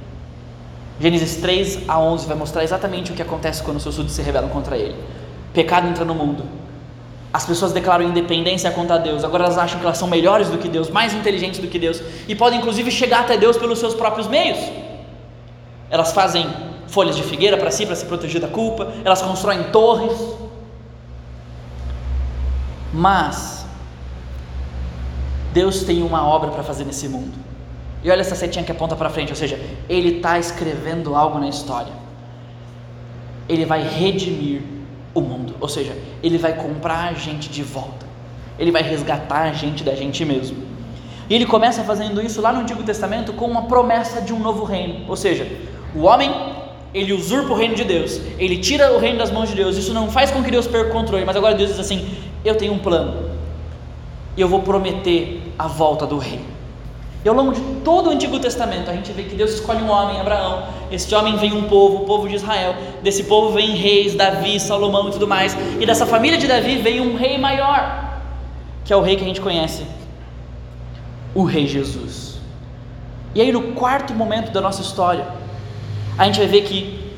Gênesis 1.00 1.38
3 1.38 1.80
a 1.88 2.00
11 2.00 2.28
vai 2.28 2.36
mostrar 2.36 2.64
exatamente 2.64 3.12
o 3.12 3.16
que 3.16 3.22
acontece 3.22 3.64
quando 3.64 3.78
os 3.78 3.84
seus 3.84 3.96
súditos 3.96 4.16
se 4.16 4.22
rebelam 4.22 4.50
contra 4.50 4.78
ele. 4.78 4.96
Pecado 5.54 5.88
entra 5.88 6.04
no 6.04 6.14
mundo. 6.14 6.44
As 7.34 7.46
pessoas 7.46 7.72
declaram 7.72 8.04
independência 8.04 8.70
contra 8.72 8.98
Deus. 8.98 9.24
Agora 9.24 9.46
elas 9.46 9.58
acham 9.58 9.80
que 9.80 9.86
elas 9.86 9.98
são 9.98 10.08
melhores 10.08 10.50
do 10.50 10.58
que 10.58 10.68
Deus, 10.68 10.90
mais 10.90 11.14
inteligentes 11.14 11.60
do 11.60 11.68
que 11.68 11.80
Deus 11.80 12.02
e 12.28 12.36
podem 12.36 12.60
inclusive 12.60 12.92
chegar 12.92 13.22
até 13.22 13.38
Deus 13.38 13.56
pelos 13.56 13.80
seus 13.80 13.94
próprios 13.94 14.28
meios. 14.28 14.60
Elas 15.90 16.12
fazem 16.12 16.46
folhas 16.92 17.16
de 17.16 17.24
figueira 17.24 17.58
para 17.58 17.72
si, 17.72 17.86
para 17.86 17.96
se 17.96 18.06
proteger 18.06 18.40
da 18.40 18.48
culpa. 18.48 18.94
Elas 19.04 19.22
constroem 19.22 19.64
torres. 19.72 20.18
Mas 22.94 23.66
Deus 25.54 25.84
tem 25.84 26.04
uma 26.04 26.28
obra 26.28 26.52
para 26.52 26.64
fazer 26.64 26.84
nesse 26.86 27.08
mundo. 27.08 27.34
E 28.04 28.12
olha 28.12 28.22
essa 28.22 28.36
setinha 28.36 28.66
que 28.66 28.72
aponta 28.72 28.96
para 28.96 29.10
frente, 29.10 29.30
ou 29.30 29.36
seja, 29.36 29.60
ele 29.88 30.18
está 30.18 30.38
escrevendo 30.38 31.16
algo 31.16 31.40
na 31.40 31.48
história. 31.48 31.94
Ele 33.48 33.66
vai 33.66 33.84
redimir 33.84 34.62
o 35.14 35.22
mundo, 35.22 35.56
ou 35.60 35.70
seja, 35.70 35.96
ele 36.24 36.38
vai 36.38 36.54
comprar 36.54 37.10
a 37.10 37.14
gente 37.14 37.50
de 37.50 37.64
volta. 37.64 38.06
Ele 38.58 38.72
vai 38.72 38.82
resgatar 38.82 39.44
a 39.44 39.54
gente 39.54 39.84
da 39.84 39.94
gente 39.96 40.26
mesmo. 40.26 40.58
E 41.30 41.36
ele 41.36 41.46
começa 41.46 41.84
fazendo 41.84 42.22
isso 42.22 42.42
lá 42.42 42.52
no 42.52 42.62
Antigo 42.62 42.84
Testamento 42.84 43.34
com 43.34 43.46
uma 43.46 43.64
promessa 43.64 44.22
de 44.22 44.34
um 44.34 44.40
novo 44.40 44.64
reino, 44.64 45.06
ou 45.08 45.16
seja, 45.16 45.48
o 45.96 46.02
homem 46.02 46.34
ele 46.94 47.14
usurpa 47.14 47.54
o 47.54 47.56
reino 47.56 47.76
de 47.76 47.84
Deus, 47.84 48.20
ele 48.38 48.58
tira 48.58 48.94
o 48.94 49.00
reino 49.00 49.18
das 49.18 49.32
mãos 49.32 49.50
de 49.50 49.56
Deus. 49.56 49.78
Isso 49.78 49.94
não 49.94 50.10
faz 50.12 50.32
com 50.32 50.44
que 50.44 50.52
Deus 50.52 50.68
perca 50.68 50.90
o 50.90 50.92
controle, 50.92 51.26
mas 51.26 51.36
agora 51.36 51.56
Deus 51.56 51.70
diz 51.70 51.80
assim: 51.80 52.08
Eu 52.44 52.56
tenho 52.56 52.74
um 52.74 52.80
plano, 52.80 53.30
e 54.36 54.42
eu 54.42 54.48
vou 54.48 54.62
prometer 54.62 55.42
a 55.58 55.68
volta 55.68 56.06
do 56.06 56.18
rei. 56.18 56.42
E 57.24 57.30
ao 57.30 57.36
longo 57.36 57.54
de 57.54 57.62
todo 57.84 58.10
o 58.10 58.14
Antigo 58.14 58.40
Testamento, 58.40 58.90
a 58.90 58.94
gente 58.94 59.12
vê 59.12 59.24
que 59.24 59.36
Deus 59.36 59.52
escolhe 59.54 59.82
um 59.84 59.92
homem, 59.92 60.20
Abraão. 60.20 60.64
Este 60.92 61.14
homem 61.14 61.38
vem 61.38 61.54
um 61.54 61.68
povo, 61.68 61.98
o 61.98 62.06
povo 62.06 62.28
de 62.28 62.36
Israel. 62.36 62.76
Desse 63.04 63.26
povo 63.26 63.52
vem 63.52 63.76
reis, 63.76 64.16
Davi, 64.16 64.60
Salomão 64.60 65.08
e 65.08 65.12
tudo 65.12 65.28
mais. 65.28 65.56
E 65.80 65.86
dessa 65.86 66.08
família 66.08 66.40
de 66.40 66.48
Davi 66.48 66.78
vem 66.78 67.00
um 67.00 67.16
rei 67.16 67.38
maior, 67.38 68.22
que 68.84 68.92
é 68.92 68.96
o 68.96 69.02
rei 69.02 69.16
que 69.16 69.24
a 69.24 69.28
gente 69.28 69.40
conhece, 69.40 69.86
o 71.36 71.44
Rei 71.44 71.68
Jesus. 71.68 72.40
E 73.34 73.40
aí, 73.40 73.52
no 73.52 73.74
quarto 73.74 74.14
momento 74.14 74.52
da 74.52 74.60
nossa 74.60 74.82
história, 74.82 75.26
a 76.18 76.26
gente 76.26 76.40
vai 76.40 76.48
ver 76.48 76.62
que 76.64 77.12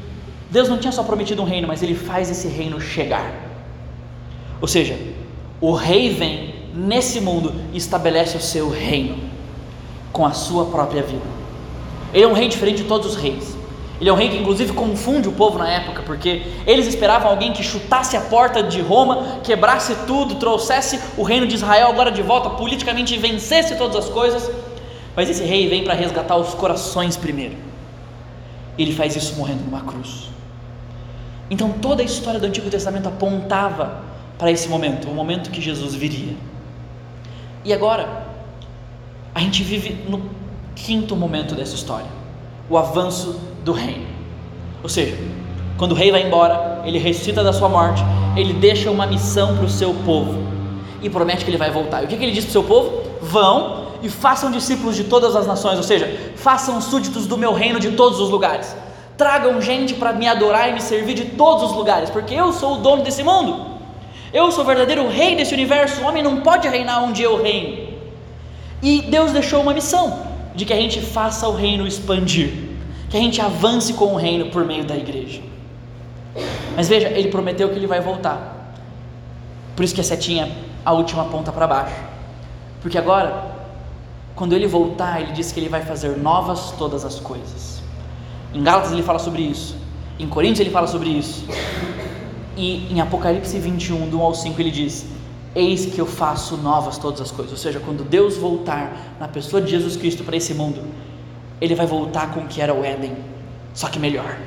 Deus 0.49 0.69
não 0.69 0.77
tinha 0.77 0.91
só 0.91 1.03
prometido 1.03 1.41
um 1.41 1.45
reino, 1.45 1.67
mas 1.67 1.81
ele 1.81 1.95
faz 1.95 2.29
esse 2.29 2.47
reino 2.47 2.79
chegar. 2.79 3.31
Ou 4.61 4.67
seja, 4.67 4.97
o 5.59 5.73
rei 5.73 6.09
vem 6.09 6.53
nesse 6.73 7.19
mundo 7.19 7.53
e 7.73 7.77
estabelece 7.77 8.37
o 8.37 8.41
seu 8.41 8.69
reino 8.69 9.17
com 10.11 10.25
a 10.25 10.31
sua 10.31 10.65
própria 10.65 11.01
vida. 11.01 11.25
Ele 12.13 12.23
é 12.23 12.27
um 12.27 12.33
rei 12.33 12.47
diferente 12.47 12.83
de 12.83 12.87
todos 12.87 13.07
os 13.07 13.15
reis. 13.15 13.57
Ele 13.99 14.09
é 14.09 14.13
um 14.13 14.15
rei 14.15 14.29
que 14.29 14.37
inclusive 14.37 14.73
confunde 14.73 15.27
o 15.27 15.31
povo 15.31 15.57
na 15.57 15.69
época, 15.69 16.03
porque 16.03 16.43
eles 16.67 16.87
esperavam 16.87 17.31
alguém 17.31 17.53
que 17.53 17.63
chutasse 17.63 18.15
a 18.17 18.21
porta 18.21 18.61
de 18.61 18.81
Roma, 18.81 19.39
quebrasse 19.43 19.95
tudo, 20.05 20.35
trouxesse 20.35 20.99
o 21.17 21.23
reino 21.23 21.47
de 21.47 21.55
Israel 21.55 21.87
agora 21.87 22.11
de 22.11 22.21
volta, 22.21 22.49
politicamente 22.51 23.17
vencesse 23.17 23.75
todas 23.75 23.95
as 23.95 24.09
coisas. 24.09 24.51
Mas 25.15 25.29
esse 25.29 25.43
rei 25.43 25.67
vem 25.67 25.83
para 25.83 25.93
resgatar 25.93 26.35
os 26.35 26.53
corações 26.53 27.17
primeiro. 27.17 27.72
Ele 28.77 28.93
faz 28.93 29.15
isso 29.15 29.35
morrendo 29.35 29.63
numa 29.63 29.81
cruz. 29.81 30.29
Então 31.49 31.71
toda 31.71 32.01
a 32.01 32.05
história 32.05 32.39
do 32.39 32.47
Antigo 32.47 32.69
Testamento 32.69 33.07
apontava 33.07 34.01
para 34.37 34.51
esse 34.51 34.67
momento, 34.67 35.09
o 35.09 35.13
momento 35.13 35.51
que 35.51 35.61
Jesus 35.61 35.93
viria. 35.93 36.35
E 37.63 37.71
agora, 37.71 38.25
a 39.33 39.39
gente 39.39 39.63
vive 39.63 40.03
no 40.09 40.29
quinto 40.75 41.15
momento 41.15 41.55
dessa 41.55 41.75
história, 41.75 42.07
o 42.69 42.77
avanço 42.77 43.39
do 43.63 43.71
reino. 43.71 44.05
Ou 44.81 44.89
seja, 44.89 45.17
quando 45.77 45.93
o 45.93 45.95
rei 45.95 46.11
vai 46.11 46.25
embora, 46.25 46.81
ele 46.85 46.97
ressuscita 46.97 47.43
da 47.43 47.53
sua 47.53 47.69
morte, 47.69 48.03
ele 48.35 48.53
deixa 48.53 48.91
uma 48.91 49.05
missão 49.05 49.55
para 49.55 49.65
o 49.65 49.69
seu 49.69 49.93
povo 50.05 50.41
e 51.01 51.09
promete 51.09 51.45
que 51.45 51.51
ele 51.51 51.57
vai 51.57 51.71
voltar. 51.71 52.01
E 52.01 52.05
o 52.05 52.07
que, 52.07 52.17
que 52.17 52.23
ele 52.23 52.31
diz 52.31 52.45
para 52.45 52.49
o 52.49 52.53
seu 52.53 52.63
povo? 52.63 53.01
Vão 53.21 53.82
e 54.03 54.09
façam 54.09 54.51
discípulos 54.51 54.95
de 54.95 55.05
todas 55.05 55.35
as 55.35 55.47
nações, 55.47 55.77
ou 55.77 55.83
seja, 55.83 56.33
façam 56.35 56.79
súditos 56.81 57.25
do 57.25 57.37
meu 57.37 57.53
reino 57.53 57.79
de 57.79 57.91
todos 57.91 58.19
os 58.19 58.29
lugares. 58.29 58.75
Tragam 59.17 59.61
gente 59.61 59.93
para 59.93 60.11
me 60.11 60.27
adorar 60.27 60.69
e 60.69 60.73
me 60.73 60.81
servir 60.81 61.13
de 61.13 61.25
todos 61.25 61.71
os 61.71 61.71
lugares, 61.71 62.09
porque 62.09 62.33
eu 62.33 62.51
sou 62.51 62.73
o 62.73 62.77
dono 62.77 63.01
desse 63.01 63.23
mundo. 63.23 63.73
Eu 64.33 64.51
sou 64.51 64.63
o 64.63 64.67
verdadeiro 64.67 65.07
rei 65.07 65.35
desse 65.35 65.53
universo. 65.53 66.01
O 66.01 66.05
homem 66.05 66.21
não 66.21 66.41
pode 66.41 66.67
reinar 66.67 67.03
onde 67.03 67.21
eu 67.21 67.41
reino. 67.41 67.93
E 68.81 69.03
Deus 69.03 69.31
deixou 69.31 69.61
uma 69.61 69.73
missão 69.73 70.27
de 70.53 70.65
que 70.65 70.73
a 70.73 70.75
gente 70.75 70.99
faça 70.99 71.47
o 71.47 71.55
reino 71.55 71.87
expandir, 71.87 72.51
que 73.09 73.15
a 73.15 73.19
gente 73.19 73.39
avance 73.39 73.93
com 73.93 74.13
o 74.13 74.17
reino 74.17 74.47
por 74.47 74.65
meio 74.65 74.83
da 74.83 74.97
igreja. 74.97 75.41
Mas 76.75 76.89
veja, 76.89 77.07
ele 77.09 77.29
prometeu 77.29 77.69
que 77.69 77.75
ele 77.75 77.87
vai 77.87 78.01
voltar. 78.01 78.73
Por 79.75 79.85
isso 79.85 79.95
que 79.95 80.01
a 80.01 80.03
setinha 80.03 80.51
a 80.83 80.91
última 80.91 81.25
ponta 81.25 81.51
para 81.51 81.67
baixo. 81.67 81.95
Porque 82.81 82.97
agora, 82.97 83.52
quando 84.35 84.53
ele 84.53 84.67
voltar, 84.67 85.21
ele 85.21 85.31
diz 85.31 85.51
que 85.51 85.59
ele 85.59 85.69
vai 85.69 85.81
fazer 85.81 86.17
novas 86.17 86.71
todas 86.71 87.05
as 87.05 87.19
coisas. 87.19 87.81
Em 88.53 88.63
Gálatas 88.63 88.91
ele 88.91 89.03
fala 89.03 89.19
sobre 89.19 89.43
isso. 89.43 89.75
Em 90.19 90.27
Coríntios 90.27 90.59
ele 90.59 90.71
fala 90.71 90.87
sobre 90.87 91.09
isso. 91.09 91.45
E 92.57 92.91
em 92.91 92.99
Apocalipse 92.99 93.57
21, 93.59 94.09
do 94.09 94.19
1 94.19 94.21
ao 94.21 94.33
5, 94.33 94.61
ele 94.61 94.71
diz: 94.71 95.05
Eis 95.55 95.85
que 95.85 95.99
eu 95.99 96.05
faço 96.05 96.57
novas 96.57 96.97
todas 96.97 97.21
as 97.21 97.31
coisas. 97.31 97.51
Ou 97.51 97.57
seja, 97.57 97.79
quando 97.79 98.03
Deus 98.03 98.37
voltar 98.37 99.15
na 99.19 99.27
pessoa 99.27 99.61
de 99.61 99.69
Jesus 99.69 99.95
Cristo 99.95 100.23
para 100.23 100.35
esse 100.35 100.53
mundo, 100.53 100.81
ele 101.61 101.75
vai 101.75 101.85
voltar 101.85 102.31
com 102.33 102.41
o 102.41 102.47
que 102.47 102.61
era 102.61 102.73
o 102.73 102.83
Éden, 102.83 103.15
só 103.73 103.87
que 103.87 103.99
melhor. 103.99 104.37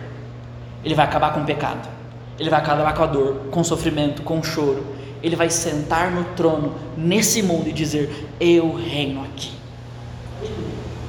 Ele 0.85 0.95
vai 0.95 1.05
acabar 1.05 1.33
com 1.33 1.41
o 1.41 1.45
pecado, 1.45 1.89
ele 2.39 2.51
vai 2.51 2.61
acabar 2.61 2.93
com 2.93 3.03
a 3.03 3.07
dor, 3.07 3.37
com 3.51 3.61
o 3.61 3.65
sofrimento, 3.65 4.23
com 4.23 4.39
o 4.39 4.45
choro. 4.45 4.85
Ele 5.23 5.35
vai 5.35 5.51
sentar 5.51 6.11
no 6.11 6.25
trono 6.37 6.75
nesse 6.97 7.43
mundo 7.43 7.69
e 7.69 7.73
dizer: 7.73 8.29
Eu 8.39 8.75
reino 8.75 9.25
aqui. 9.25 9.57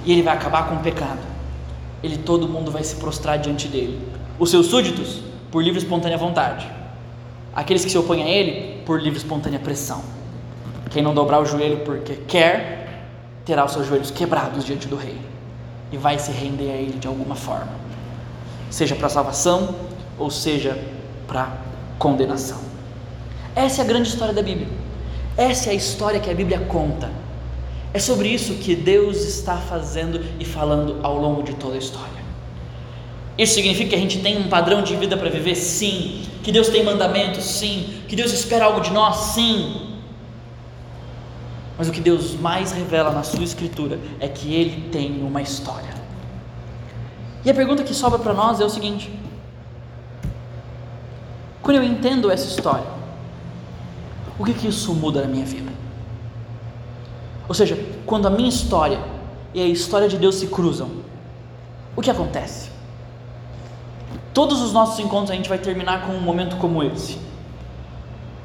E 0.05 0.11
ele 0.11 0.23
vai 0.23 0.35
acabar 0.35 0.69
com 0.69 0.75
o 0.75 0.79
pecado. 0.79 1.19
Ele 2.03 2.17
todo 2.17 2.47
mundo 2.47 2.71
vai 2.71 2.83
se 2.83 2.95
prostrar 2.95 3.37
diante 3.39 3.67
dele. 3.67 3.99
Os 4.39 4.49
seus 4.49 4.67
súditos 4.67 5.21
por 5.51 5.63
livre 5.63 5.79
e 5.79 5.83
espontânea 5.83 6.17
vontade. 6.17 6.69
Aqueles 7.55 7.83
que 7.83 7.91
se 7.91 7.97
opõem 7.97 8.23
a 8.23 8.27
ele 8.27 8.81
por 8.85 9.01
livre 9.01 9.19
e 9.19 9.21
espontânea 9.21 9.59
pressão. 9.59 10.01
Quem 10.89 11.01
não 11.01 11.13
dobrar 11.13 11.39
o 11.41 11.45
joelho 11.45 11.79
porque 11.79 12.15
quer, 12.27 13.03
terá 13.45 13.65
os 13.65 13.71
seus 13.71 13.87
joelhos 13.87 14.11
quebrados 14.11 14.63
diante 14.63 14.87
do 14.87 14.95
rei 14.95 15.17
e 15.91 15.97
vai 15.97 16.19
se 16.19 16.31
render 16.31 16.71
a 16.71 16.75
ele 16.75 16.99
de 16.99 17.07
alguma 17.07 17.35
forma, 17.35 17.71
seja 18.69 18.95
para 18.95 19.09
salvação 19.09 19.75
ou 20.17 20.29
seja 20.29 20.77
para 21.27 21.51
condenação. 21.97 22.59
Essa 23.55 23.81
é 23.81 23.85
a 23.85 23.87
grande 23.87 24.09
história 24.09 24.33
da 24.33 24.41
Bíblia. 24.41 24.67
Essa 25.35 25.69
é 25.69 25.71
a 25.71 25.75
história 25.75 26.19
que 26.19 26.29
a 26.29 26.33
Bíblia 26.33 26.59
conta. 26.59 27.09
É 27.97 27.99
sobre 27.99 28.29
isso 28.29 28.53
que 28.53 28.75
Deus 28.75 29.25
está 29.25 29.57
fazendo 29.57 30.23
e 30.39 30.45
falando 30.45 30.99
ao 31.01 31.17
longo 31.17 31.41
de 31.41 31.55
toda 31.55 31.73
a 31.73 31.77
história. 31.79 32.23
Isso 33.35 33.55
significa 33.55 33.89
que 33.89 33.95
a 33.95 33.97
gente 33.97 34.21
tem 34.21 34.37
um 34.37 34.49
padrão 34.49 34.83
de 34.83 34.95
vida 34.95 35.17
para 35.17 35.31
viver? 35.31 35.55
Sim. 35.55 36.21
Que 36.43 36.51
Deus 36.51 36.69
tem 36.69 36.83
mandamentos? 36.83 37.43
Sim. 37.43 38.03
Que 38.07 38.15
Deus 38.15 38.31
espera 38.31 38.65
algo 38.65 38.81
de 38.81 38.91
nós? 38.91 39.15
Sim. 39.33 39.97
Mas 41.75 41.89
o 41.89 41.91
que 41.91 41.99
Deus 41.99 42.35
mais 42.35 42.71
revela 42.71 43.09
na 43.09 43.23
Sua 43.23 43.43
Escritura 43.43 43.99
é 44.19 44.27
que 44.27 44.53
Ele 44.53 44.91
tem 44.91 45.23
uma 45.23 45.41
história. 45.41 45.95
E 47.43 47.49
a 47.49 47.53
pergunta 47.55 47.83
que 47.83 47.95
sobra 47.95 48.19
para 48.19 48.31
nós 48.35 48.61
é 48.61 48.63
o 48.63 48.69
seguinte: 48.69 49.11
quando 51.63 51.77
eu 51.77 51.83
entendo 51.83 52.29
essa 52.29 52.45
história, 52.45 52.91
o 54.37 54.45
que, 54.45 54.53
que 54.53 54.67
isso 54.67 54.93
muda 54.93 55.21
na 55.21 55.27
minha 55.27 55.47
vida? 55.47 55.76
Ou 57.47 57.55
seja, 57.55 57.77
quando 58.05 58.27
a 58.27 58.29
minha 58.29 58.49
história 58.49 58.99
e 59.53 59.61
a 59.61 59.65
história 59.65 60.07
de 60.07 60.17
Deus 60.17 60.35
se 60.35 60.47
cruzam, 60.47 60.89
o 61.95 62.01
que 62.01 62.11
acontece? 62.11 62.69
Todos 64.33 64.61
os 64.61 64.73
nossos 64.73 64.99
encontros 64.99 65.31
a 65.31 65.35
gente 65.35 65.49
vai 65.49 65.57
terminar 65.57 66.05
com 66.05 66.13
um 66.13 66.21
momento 66.21 66.57
como 66.57 66.83
esse, 66.83 67.17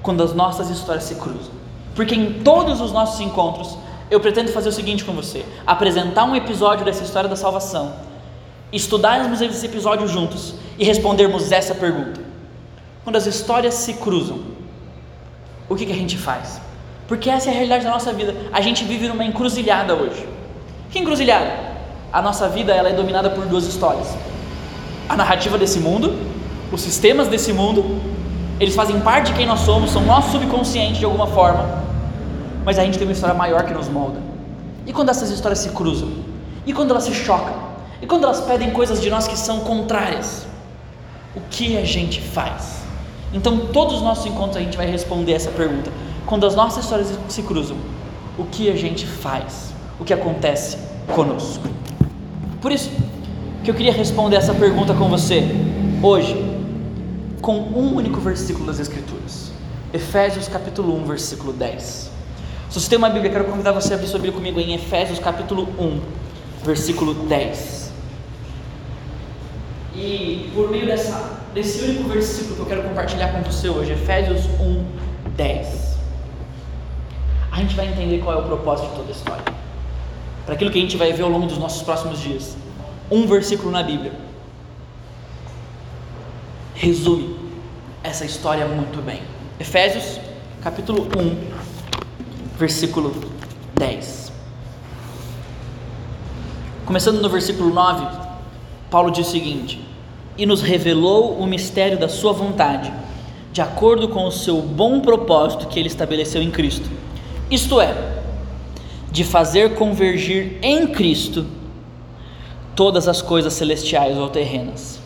quando 0.03 0.23
as 0.23 0.33
nossas 0.33 0.71
histórias 0.71 1.05
se 1.05 1.17
cruzam. 1.17 1.53
Porque 1.95 2.15
em 2.15 2.43
todos 2.43 2.81
os 2.81 2.93
nossos 2.93 3.21
encontros 3.21 3.77
eu 4.11 4.21
pretendo 4.21 4.51
fazer 4.53 4.69
o 4.69 4.73
seguinte 4.73 5.05
com 5.05 5.13
você: 5.13 5.45
apresentar 5.67 6.25
um 6.25 6.35
episódio 6.35 6.85
dessa 6.85 7.03
história 7.03 7.29
da 7.29 7.37
salvação, 7.37 7.95
estudarmos 8.73 9.41
esse 9.41 9.67
episódio 9.67 10.09
juntos 10.09 10.55
e 10.79 10.85
respondermos 10.85 11.53
essa 11.53 11.75
pergunta. 11.75 12.21
Quando 13.05 13.17
as 13.17 13.27
histórias 13.27 13.75
se 13.75 13.95
cruzam, 13.95 14.41
o 15.69 15.75
que, 15.75 15.87
que 15.87 15.93
a 15.93 15.97
gente 15.97 16.17
faz? 16.17 16.61
Porque 17.13 17.29
essa 17.29 17.49
é 17.49 17.53
a 17.53 17.55
realidade 17.55 17.85
da 17.85 17.91
nossa 17.91 18.13
vida. 18.13 18.35
A 18.53 18.63
gente 18.63 18.85
vive 18.85 19.07
numa 19.07 19.25
encruzilhada 19.31 19.95
hoje. 19.95 20.27
Que 20.91 20.99
encruzilhada? 20.99 21.53
A 22.13 22.23
nossa 22.23 22.49
vida 22.49 22.73
ela 22.73 22.89
é 22.89 22.95
dominada 22.95 23.29
por 23.31 23.45
duas 23.47 23.67
histórias 23.67 24.09
a 25.13 25.17
narrativa 25.17 25.59
desse 25.59 25.79
mundo, 25.79 26.19
os 26.73 26.81
sistemas 26.81 27.29
desse 27.29 27.53
mundo, 27.53 28.01
eles 28.59 28.75
fazem 28.75 28.99
parte 29.01 29.27
de 29.27 29.35
quem 29.35 29.45
nós 29.45 29.61
somos, 29.61 29.91
são 29.91 30.01
nosso 30.03 30.33
subconsciente 30.33 31.01
de 31.01 31.05
alguma 31.05 31.27
forma, 31.27 31.83
mas 32.65 32.79
a 32.79 32.85
gente 32.85 32.97
tem 32.97 33.07
uma 33.07 33.13
história 33.13 33.35
maior 33.35 33.65
que 33.65 33.75
nos 33.75 33.89
molda. 33.89 34.19
E 34.87 34.93
quando 34.93 35.11
essas 35.11 35.29
histórias 35.29 35.59
se 35.59 35.69
cruzam? 35.69 36.11
E 36.67 36.73
quando 36.73 36.93
elas 36.93 37.05
se 37.05 37.13
chocam? 37.13 37.55
E 38.01 38.07
quando 38.07 38.25
elas 38.25 38.41
pedem 38.41 38.71
coisas 38.71 39.03
de 39.03 39.11
nós 39.11 39.29
que 39.29 39.37
são 39.37 39.61
contrárias? 39.61 40.47
O 41.37 41.41
que 41.51 41.77
a 41.77 41.85
gente 41.85 42.23
faz? 42.23 42.83
Então, 43.35 43.67
todos 43.67 43.97
os 43.97 44.03
nossos 44.03 44.25
encontros 44.25 44.57
a 44.57 44.61
gente 44.61 44.77
vai 44.79 44.87
responder 44.87 45.33
essa 45.33 45.51
pergunta. 45.51 45.91
Quando 46.27 46.47
as 46.47 46.55
nossas 46.55 46.85
histórias 46.85 47.13
se 47.29 47.43
cruzam, 47.43 47.77
o 48.39 48.45
que 48.45 48.71
a 48.71 48.77
gente 48.77 49.07
faz? 49.07 49.73
O 49.99 50.05
que 50.05 50.13
acontece 50.13 50.79
conosco? 51.15 51.69
Por 52.61 52.73
isso, 52.73 52.91
que 53.63 53.71
eu 53.71 53.75
queria 53.75 53.93
responder 53.93 54.37
essa 54.37 54.55
pergunta 54.55 54.95
com 54.95 55.09
você 55.09 55.45
hoje, 56.03 56.35
com 57.41 57.57
um 57.57 57.95
único 57.97 58.21
versículo 58.21 58.67
das 58.67 58.81
Escrituras. 58.81 59.53
Efésios 59.93 60.49
capítulo 60.49 60.97
1, 61.03 61.05
versículo 61.05 61.53
10. 61.53 62.11
Se 62.71 62.81
você 62.81 62.89
tem 62.89 62.97
uma 62.97 63.11
Bíblia, 63.11 63.31
quero 63.31 63.45
convidar 63.45 63.73
você 63.73 63.93
a 63.93 63.97
abrir 63.97 64.09
sua 64.09 64.19
Bíblia 64.19 64.33
comigo 64.33 64.59
em 64.59 64.75
Efésios 64.75 65.19
capítulo 65.19 65.69
1, 65.79 66.01
versículo 66.65 67.13
10. 67.13 67.93
E 69.95 70.51
por 70.55 70.71
meio 70.71 70.87
dessa, 70.87 71.39
desse 71.53 71.85
único 71.85 72.09
versículo 72.09 72.57
que 72.57 72.61
eu 72.63 72.67
quero 72.67 72.83
compartilhar 72.83 73.29
com 73.29 73.43
você 73.43 73.69
hoje, 73.69 73.93
Efésios 73.93 74.47
1, 74.59 74.85
10, 75.37 75.92
a 77.53 77.57
gente 77.57 77.77
vai 77.77 77.87
entender 77.87 78.19
qual 78.21 78.37
é 78.37 78.41
o 78.41 78.45
propósito 78.45 78.89
de 78.89 78.97
toda 78.97 79.09
a 79.09 79.13
história. 79.13 79.45
Para 80.47 80.55
aquilo 80.55 80.71
que 80.71 80.79
a 80.79 80.83
gente 80.83 80.97
vai 80.97 81.13
ver 81.13 81.23
ao 81.23 81.31
longo 81.31 81.47
dos 81.47 81.59
nossos 81.59 81.83
próximos 81.83 82.19
dias 82.19 82.57
um 83.11 83.27
versículo 83.27 83.71
na 83.71 83.83
Bíblia 83.83 84.13
resume 86.75 87.37
essa 88.03 88.25
história 88.25 88.67
muito 88.67 89.01
bem. 89.03 89.23
Efésios, 89.61 90.19
capítulo 90.63 91.07
1, 91.17 92.59
versículo 92.59 93.15
10. 93.79 94.33
Começando 96.87 97.21
no 97.21 97.29
versículo 97.29 97.73
9, 97.73 98.05
Paulo 98.91 99.11
diz 99.11 99.29
o 99.29 99.31
seguinte: 99.31 99.81
E 100.37 100.45
nos 100.45 100.63
revelou 100.63 101.37
o 101.39 101.47
mistério 101.47 101.99
da 101.99 102.09
Sua 102.09 102.33
vontade, 102.33 102.93
de 103.53 103.61
acordo 103.61 104.09
com 104.09 104.27
o 104.27 104.33
seu 104.33 104.61
bom 104.61 105.01
propósito 105.01 105.69
que 105.69 105.79
Ele 105.79 105.89
estabeleceu 105.89 106.43
em 106.43 106.51
Cristo. 106.51 106.91
Isto 107.53 107.83
é, 107.83 107.95
de 109.11 109.25
fazer 109.25 109.75
convergir 109.75 110.59
em 110.63 110.87
Cristo 110.87 111.45
todas 112.75 113.07
as 113.07 113.21
coisas 113.21 113.53
celestiais 113.53 114.17
ou 114.17 114.31
terrenas, 114.31 114.99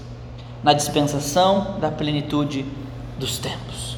na 0.62 0.72
dispensação 0.72 1.74
da 1.80 1.90
plenitude 1.90 2.64
dos 3.18 3.38
tempos. 3.38 3.96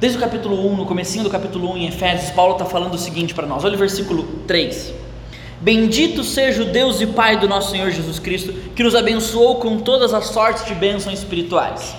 Desde 0.00 0.16
o 0.16 0.20
capítulo 0.20 0.66
1, 0.66 0.76
no 0.76 0.86
comecinho 0.86 1.24
do 1.24 1.30
capítulo 1.30 1.70
1 1.72 1.76
em 1.76 1.88
Efésios, 1.88 2.30
Paulo 2.30 2.54
está 2.54 2.64
falando 2.64 2.94
o 2.94 2.98
seguinte 2.98 3.34
para 3.34 3.46
nós. 3.46 3.62
Olha 3.62 3.74
o 3.74 3.78
versículo 3.78 4.22
3. 4.46 4.94
Bendito 5.60 6.24
seja 6.24 6.62
o 6.62 6.64
Deus 6.64 7.02
e 7.02 7.06
Pai 7.06 7.38
do 7.38 7.46
nosso 7.46 7.70
Senhor 7.70 7.90
Jesus 7.90 8.18
Cristo, 8.18 8.50
que 8.74 8.82
nos 8.82 8.94
abençoou 8.94 9.56
com 9.56 9.78
todas 9.78 10.14
as 10.14 10.28
sortes 10.28 10.64
de 10.64 10.74
bênçãos 10.74 11.18
espirituais. 11.18 11.94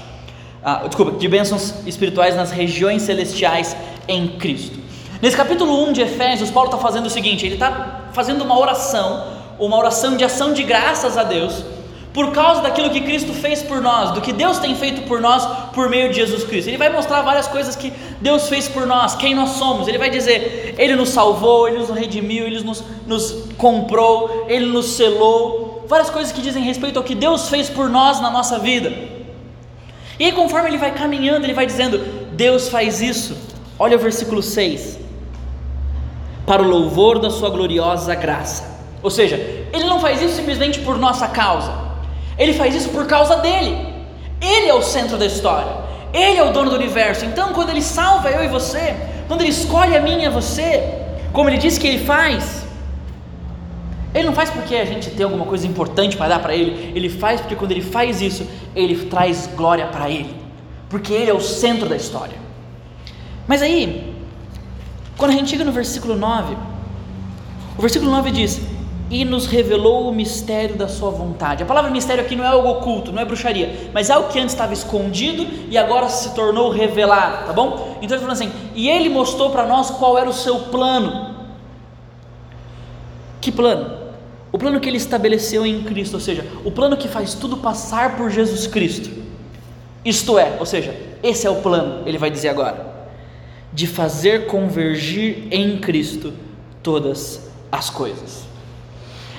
Ah, 0.63 0.81
desculpa, 0.88 1.11
de 1.11 1.27
bênçãos 1.27 1.75
espirituais 1.85 2.35
nas 2.35 2.49
regiões 2.49 3.03
celestiais 3.03 3.77
em 4.08 4.28
Cristo. 4.38 4.86
Nesse 5.22 5.38
capítulo 5.38 5.88
1 5.88 5.94
de 5.94 6.02
Efésios, 6.02 6.52
Paulo 6.52 6.70
está 6.70 6.78
fazendo 6.78 7.06
o 7.06 7.10
seguinte: 7.10 7.46
ele 7.46 7.56
está 7.56 8.02
fazendo 8.13 8.44
uma 8.44 8.60
oração, 8.60 9.26
uma 9.58 9.78
oração 9.78 10.18
de 10.18 10.24
ação 10.24 10.54
de 10.54 10.63
graças 10.63 11.18
a 11.18 11.24
Deus, 11.24 11.63
por 12.13 12.32
causa 12.32 12.62
daquilo 12.62 12.89
que 12.89 13.02
Cristo 13.02 13.34
fez 13.34 13.63
por 13.63 13.82
nós, 13.82 14.12
do 14.12 14.22
que 14.22 14.32
Deus 14.32 14.60
tem 14.60 14.76
feito 14.76 15.08
por 15.08 15.22
nós 15.22 15.46
por 15.74 15.89
meio 15.89 16.10
de 16.10 16.15
Jesus 16.15 16.44
Cristo. 16.44 16.68
Ele 16.68 16.78
vai 16.78 16.89
mostrar 16.89 17.22
várias 17.22 17.48
coisas 17.48 17.76
que 17.76 17.91
Deus 18.22 18.48
fez 18.50 18.68
por 18.68 18.86
nós, 18.86 19.15
quem 19.15 19.34
nós 19.34 19.52
somos. 19.52 19.88
Ele 19.88 19.98
vai 19.98 20.10
dizer: 20.10 20.76
Ele 20.78 20.96
nos 20.96 21.10
salvou, 21.10 21.68
Ele 21.68 21.80
nos 21.80 21.89
redimiu, 21.89 22.46
Ele 22.46 22.62
nos, 22.62 22.84
nos 23.08 23.48
comprou, 23.58 24.46
Ele 24.48 24.65
nos 24.65 24.91
selou. 24.91 25.86
Várias 25.88 26.10
coisas 26.10 26.32
que 26.32 26.41
dizem 26.41 26.63
respeito 26.63 26.98
ao 26.98 27.04
que 27.04 27.15
Deus 27.15 27.50
fez 27.50 27.70
por 27.70 27.89
nós 27.89 28.20
na 28.20 28.30
nossa 28.30 28.60
vida. 28.60 28.91
E 30.20 30.26
aí, 30.26 30.32
conforme 30.32 30.70
ele 30.70 30.78
vai 30.78 30.91
caminhando, 30.94 31.46
ele 31.46 31.54
vai 31.54 31.65
dizendo: 31.65 31.98
Deus 32.32 32.70
faz 32.70 33.02
isso. 33.02 33.55
Olha 33.77 33.97
o 33.97 33.99
versículo 33.99 34.41
6. 34.41 34.99
Para 36.45 36.61
o 36.61 36.67
louvor 36.67 37.19
da 37.19 37.29
Sua 37.29 37.49
gloriosa 37.49 38.15
graça. 38.15 38.75
Ou 39.01 39.09
seja, 39.09 39.35
Ele 39.35 39.85
não 39.85 39.99
faz 39.99 40.21
isso 40.21 40.35
simplesmente 40.35 40.79
por 40.79 40.97
nossa 40.97 41.27
causa, 41.27 41.85
ele 42.38 42.53
faz 42.53 42.75
isso 42.75 42.89
por 42.89 43.05
causa 43.05 43.38
dele. 43.38 43.77
Ele 44.41 44.67
é 44.67 44.73
o 44.73 44.81
centro 44.81 45.17
da 45.17 45.25
história. 45.25 45.85
Ele 46.13 46.38
é 46.38 46.43
o 46.43 46.51
dono 46.51 46.69
do 46.69 46.75
universo. 46.75 47.25
Então, 47.25 47.53
quando 47.53 47.69
ele 47.69 47.81
salva 47.81 48.29
eu 48.29 48.43
e 48.43 48.47
você, 48.47 48.95
quando 49.27 49.41
ele 49.41 49.49
escolhe 49.49 49.95
a 49.95 50.01
mim 50.01 50.21
e 50.21 50.25
a 50.25 50.29
você, 50.29 50.83
como 51.31 51.49
ele 51.49 51.57
disse 51.57 51.79
que 51.79 51.88
ele 51.88 52.05
faz, 52.05 52.65
ele 54.13 54.25
não 54.25 54.33
faz 54.33 54.49
porque 54.49 54.75
a 54.75 54.85
gente 54.85 55.09
tem 55.09 55.23
alguma 55.23 55.45
coisa 55.45 55.67
importante 55.67 56.15
para 56.15 56.29
dar 56.29 56.39
para 56.39 56.55
ele. 56.55 56.93
Ele 56.95 57.09
faz 57.09 57.41
porque 57.41 57.55
quando 57.55 57.71
ele 57.71 57.81
faz 57.81 58.21
isso, 58.21 58.47
ele 58.75 59.05
traz 59.05 59.49
glória 59.55 59.88
para 59.88 60.09
ele. 60.09 60.33
Porque 60.89 61.13
ele 61.13 61.31
é 61.31 61.33
o 61.33 61.41
centro 61.41 61.88
da 61.88 61.95
história. 61.95 62.44
Mas 63.47 63.62
aí, 63.62 64.15
quando 65.17 65.31
a 65.31 65.34
gente 65.34 65.49
chega 65.49 65.63
no 65.63 65.71
versículo 65.71 66.15
9, 66.15 66.55
o 67.77 67.81
versículo 67.81 68.12
9 68.12 68.31
diz: 68.31 68.62
e 69.10 69.23
nos 69.23 69.45
revelou 69.45 70.10
o 70.10 70.13
mistério 70.13 70.75
da 70.75 70.88
sua 70.88 71.12
vontade. 71.12 71.62
A 71.62 71.65
palavra 71.65 71.91
mistério 71.91 72.23
aqui 72.23 72.36
não 72.36 72.43
é 72.43 72.47
algo 72.47 72.67
oculto, 72.67 73.12
não 73.12 73.21
é 73.21 73.25
bruxaria, 73.25 73.89
mas 73.93 74.10
é 74.10 74.13
algo 74.13 74.29
que 74.29 74.39
antes 74.39 74.53
estava 74.53 74.73
escondido 74.73 75.45
e 75.69 75.77
agora 75.77 76.10
se 76.10 76.34
tornou 76.34 76.69
revelado, 76.69 77.45
tá 77.45 77.53
bom? 77.53 77.97
Então 78.01 78.17
ele 78.17 78.25
falando 78.25 78.31
assim: 78.31 78.51
"E 78.73 78.89
ele 78.89 79.10
mostrou 79.10 79.51
para 79.51 79.65
nós 79.67 79.91
qual 79.91 80.17
era 80.17 80.29
o 80.29 80.34
seu 80.34 80.60
plano". 80.60 81.36
Que 83.39 83.51
plano? 83.51 84.05
O 84.51 84.58
plano 84.58 84.79
que 84.79 84.89
ele 84.89 84.97
estabeleceu 84.97 85.65
em 85.65 85.84
Cristo, 85.84 86.15
ou 86.15 86.19
seja, 86.19 86.45
o 86.63 86.71
plano 86.71 86.97
que 86.97 87.08
faz 87.08 87.36
tudo 87.36 87.58
passar 87.58 88.15
por 88.15 88.31
Jesus 88.31 88.65
Cristo. 88.65 89.10
Isto 90.03 90.39
é, 90.39 90.55
ou 90.60 90.65
seja, 90.65 90.95
esse 91.21 91.45
é 91.45 91.49
o 91.49 91.55
plano, 91.55 92.08
ele 92.08 92.17
vai 92.17 92.31
dizer 92.31 92.49
agora, 92.49 92.85
de 93.73 93.88
fazer 93.88 94.47
convergir 94.47 95.47
em 95.51 95.78
Cristo 95.78 96.34
todas 96.82 97.49
as 97.71 97.89
coisas. 97.89 98.45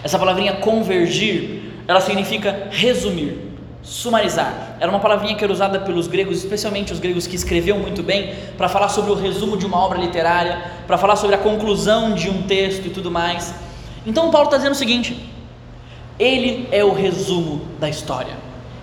Essa 0.03 0.19
palavrinha 0.19 0.55
convergir, 0.57 1.73
ela 1.89 2.01
significa 2.01 2.69
resumir, 2.71 3.39
sumarizar. 3.83 4.77
Era 4.79 4.91
uma 4.91 5.01
palavrinha 5.01 5.35
que 5.35 5.43
era 5.43 5.53
usada 5.53 5.81
pelos 5.81 6.07
gregos, 6.07 6.39
especialmente 6.39 6.93
os 6.93 6.99
gregos 6.99 7.27
que 7.27 7.37
escreviam 7.37 7.79
muito 7.79 8.03
bem, 8.03 8.35
para 8.57 8.69
falar 8.69 8.89
sobre 8.89 9.11
o 9.11 9.15
resumo 9.15 9.57
de 9.57 9.65
uma 9.65 9.79
obra 9.79 9.99
literária, 9.99 10.63
para 10.87 10.99
falar 10.99 11.17
sobre 11.17 11.35
a 11.35 11.39
conclusão 11.39 12.15
de 12.15 12.29
um 12.29 12.43
texto 12.43 12.87
e 12.87 12.91
tudo 12.91 13.11
mais. 13.11 13.55
Então 14.07 14.31
Paulo 14.31 14.47
está 14.47 14.57
dizendo 14.59 14.75
o 14.75 14.77
seguinte: 14.77 15.29
ele 16.19 16.69
é 16.71 16.85
o 16.85 16.93
resumo 16.93 17.63
da 17.79 17.89
história, 17.89 18.35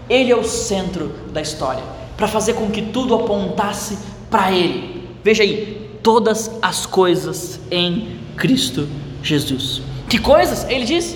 ele 0.10 0.32
é 0.32 0.36
o 0.36 0.44
centro 0.44 1.10
da 1.32 1.42
história, 1.42 1.84
para 2.18 2.28
fazer 2.28 2.54
com 2.54 2.70
que 2.70 2.82
tudo 2.82 3.16
apontasse 3.16 3.98
para 4.30 4.52
ele. 4.52 4.93
Veja 5.24 5.44
aí, 5.44 5.98
todas 6.04 6.52
as 6.62 6.86
coisas 6.86 7.60
em 7.72 8.20
Cristo 8.36 8.88
Jesus. 9.22 9.82
Que 10.10 10.20
coisas? 10.20 10.66
Ele 10.70 10.86
diz: 10.86 11.16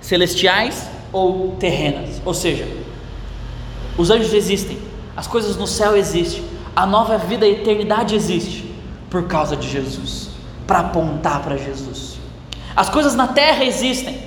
celestiais 0.00 0.88
ou 1.12 1.56
terrenas. 1.58 2.20
Ou 2.24 2.34
seja, 2.34 2.68
os 3.96 4.10
anjos 4.10 4.32
existem, 4.32 4.78
as 5.16 5.26
coisas 5.26 5.56
no 5.56 5.66
céu 5.66 5.96
existem, 5.96 6.44
a 6.76 6.86
nova 6.86 7.18
vida, 7.18 7.44
a 7.44 7.48
eternidade 7.48 8.14
existe 8.14 8.72
por 9.10 9.26
causa 9.26 9.56
de 9.56 9.68
Jesus, 9.68 10.28
para 10.66 10.80
apontar 10.80 11.42
para 11.42 11.56
Jesus. 11.56 12.18
As 12.76 12.88
coisas 12.88 13.14
na 13.14 13.28
terra 13.28 13.64
existem, 13.64 14.20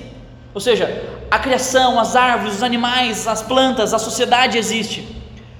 ou 0.52 0.60
seja, 0.60 1.08
a 1.30 1.38
criação, 1.38 1.98
as 1.98 2.14
árvores, 2.14 2.56
os 2.56 2.62
animais, 2.62 3.26
as 3.26 3.40
plantas, 3.40 3.94
a 3.94 3.98
sociedade 3.98 4.58
existe 4.58 5.16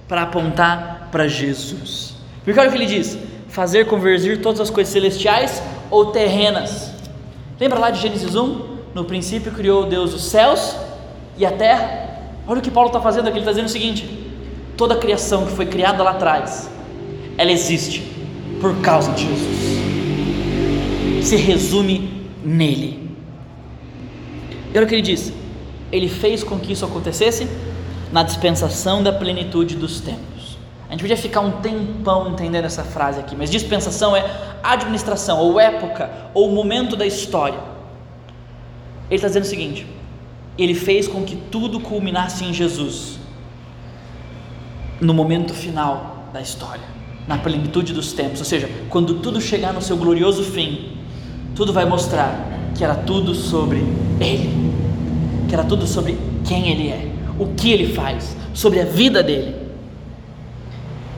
para 0.07 0.23
apontar 0.23 1.09
para 1.11 1.27
Jesus. 1.27 2.15
Porque 2.45 2.59
olha 2.59 2.69
o 2.69 2.73
que 2.73 2.79
ele 2.79 2.87
diz: 2.87 3.17
fazer 3.53 3.87
convergir 3.87 4.43
todas 4.43 4.61
as 4.61 4.71
coisas 4.71 4.93
celestiais 4.93 5.63
ou 5.91 6.07
terrenas 6.07 6.93
Lembra 7.63 7.79
lá 7.79 7.91
de 7.91 8.01
Gênesis 8.01 8.35
1? 8.35 8.73
No 8.93 9.05
princípio 9.05 9.53
criou 9.53 9.87
Deus 9.87 10.13
os 10.13 10.25
céus 10.25 10.75
e 11.39 11.47
a 11.47 11.53
terra. 11.53 12.19
Olha 12.45 12.59
o 12.59 12.61
que 12.61 12.73
Paulo 12.73 12.89
está 12.89 13.01
fazendo 13.01 13.29
aqui, 13.29 13.39
ele 13.39 13.43
está 13.43 13.53
dizendo 13.53 13.67
o 13.67 13.71
seguinte: 13.71 14.05
toda 14.77 14.95
a 14.95 14.97
criação 14.97 15.47
que 15.47 15.53
foi 15.53 15.67
criada 15.67 16.03
lá 16.03 16.11
atrás, 16.11 16.69
ela 17.39 17.53
existe 17.53 18.03
por 18.61 18.75
causa 18.81 19.13
de 19.13 19.29
Jesus. 19.29 21.25
Se 21.25 21.37
resume 21.37 22.27
nele. 22.45 23.17
E 24.75 24.77
olha 24.77 24.85
o 24.85 24.89
que 24.89 24.97
ele 24.97 25.03
diz: 25.03 25.33
ele 25.93 26.09
fez 26.09 26.43
com 26.43 26.59
que 26.59 26.73
isso 26.73 26.85
acontecesse 26.85 27.47
na 28.11 28.25
dispensação 28.25 29.05
da 29.05 29.13
plenitude 29.13 29.77
dos 29.77 30.01
tempos. 30.01 30.32
A 30.93 30.95
gente 30.95 31.01
podia 31.01 31.17
ficar 31.17 31.41
um 31.41 31.53
tempão 31.53 32.29
entendendo 32.29 32.67
essa 32.67 32.85
frase 32.85 33.19
aqui, 33.19 33.35
mas 33.35 33.49
dispensação 33.49 34.15
é 34.15 34.31
administração, 34.63 35.39
ou 35.39 35.59
época, 35.59 36.11
ou 36.35 36.53
momento 36.53 36.97
da 36.97 37.07
história. 37.07 37.59
Ele 39.09 39.17
está 39.17 39.27
dizendo 39.27 39.45
o 39.45 39.47
seguinte: 39.47 39.87
ele 40.59 40.75
fez 40.75 41.09
com 41.09 41.23
que 41.23 41.35
tudo 41.35 41.81
culminasse 41.81 42.45
em 42.45 42.53
Jesus, 42.53 43.19
no 45.01 45.15
momento 45.15 45.55
final 45.55 46.27
da 46.31 46.43
história, 46.43 46.85
na 47.27 47.39
plenitude 47.39 47.95
dos 47.95 48.13
tempos, 48.13 48.41
ou 48.41 48.45
seja, 48.45 48.69
quando 48.91 49.15
tudo 49.15 49.41
chegar 49.41 49.73
no 49.73 49.81
seu 49.81 49.97
glorioso 49.97 50.45
fim, 50.45 50.99
tudo 51.55 51.73
vai 51.73 51.87
mostrar 51.87 52.39
que 52.77 52.85
era 52.85 52.97
tudo 52.97 53.35
sobre 53.35 53.79
Ele, 54.21 54.75
que 55.49 55.55
era 55.55 55.65
tudo 55.65 55.87
sobre 55.87 56.19
quem 56.47 56.69
Ele 56.69 56.89
é, 56.89 57.11
o 57.39 57.47
que 57.55 57.73
Ele 57.73 57.95
faz, 57.95 58.37
sobre 58.53 58.79
a 58.79 58.85
vida 58.85 59.23
dele. 59.23 59.62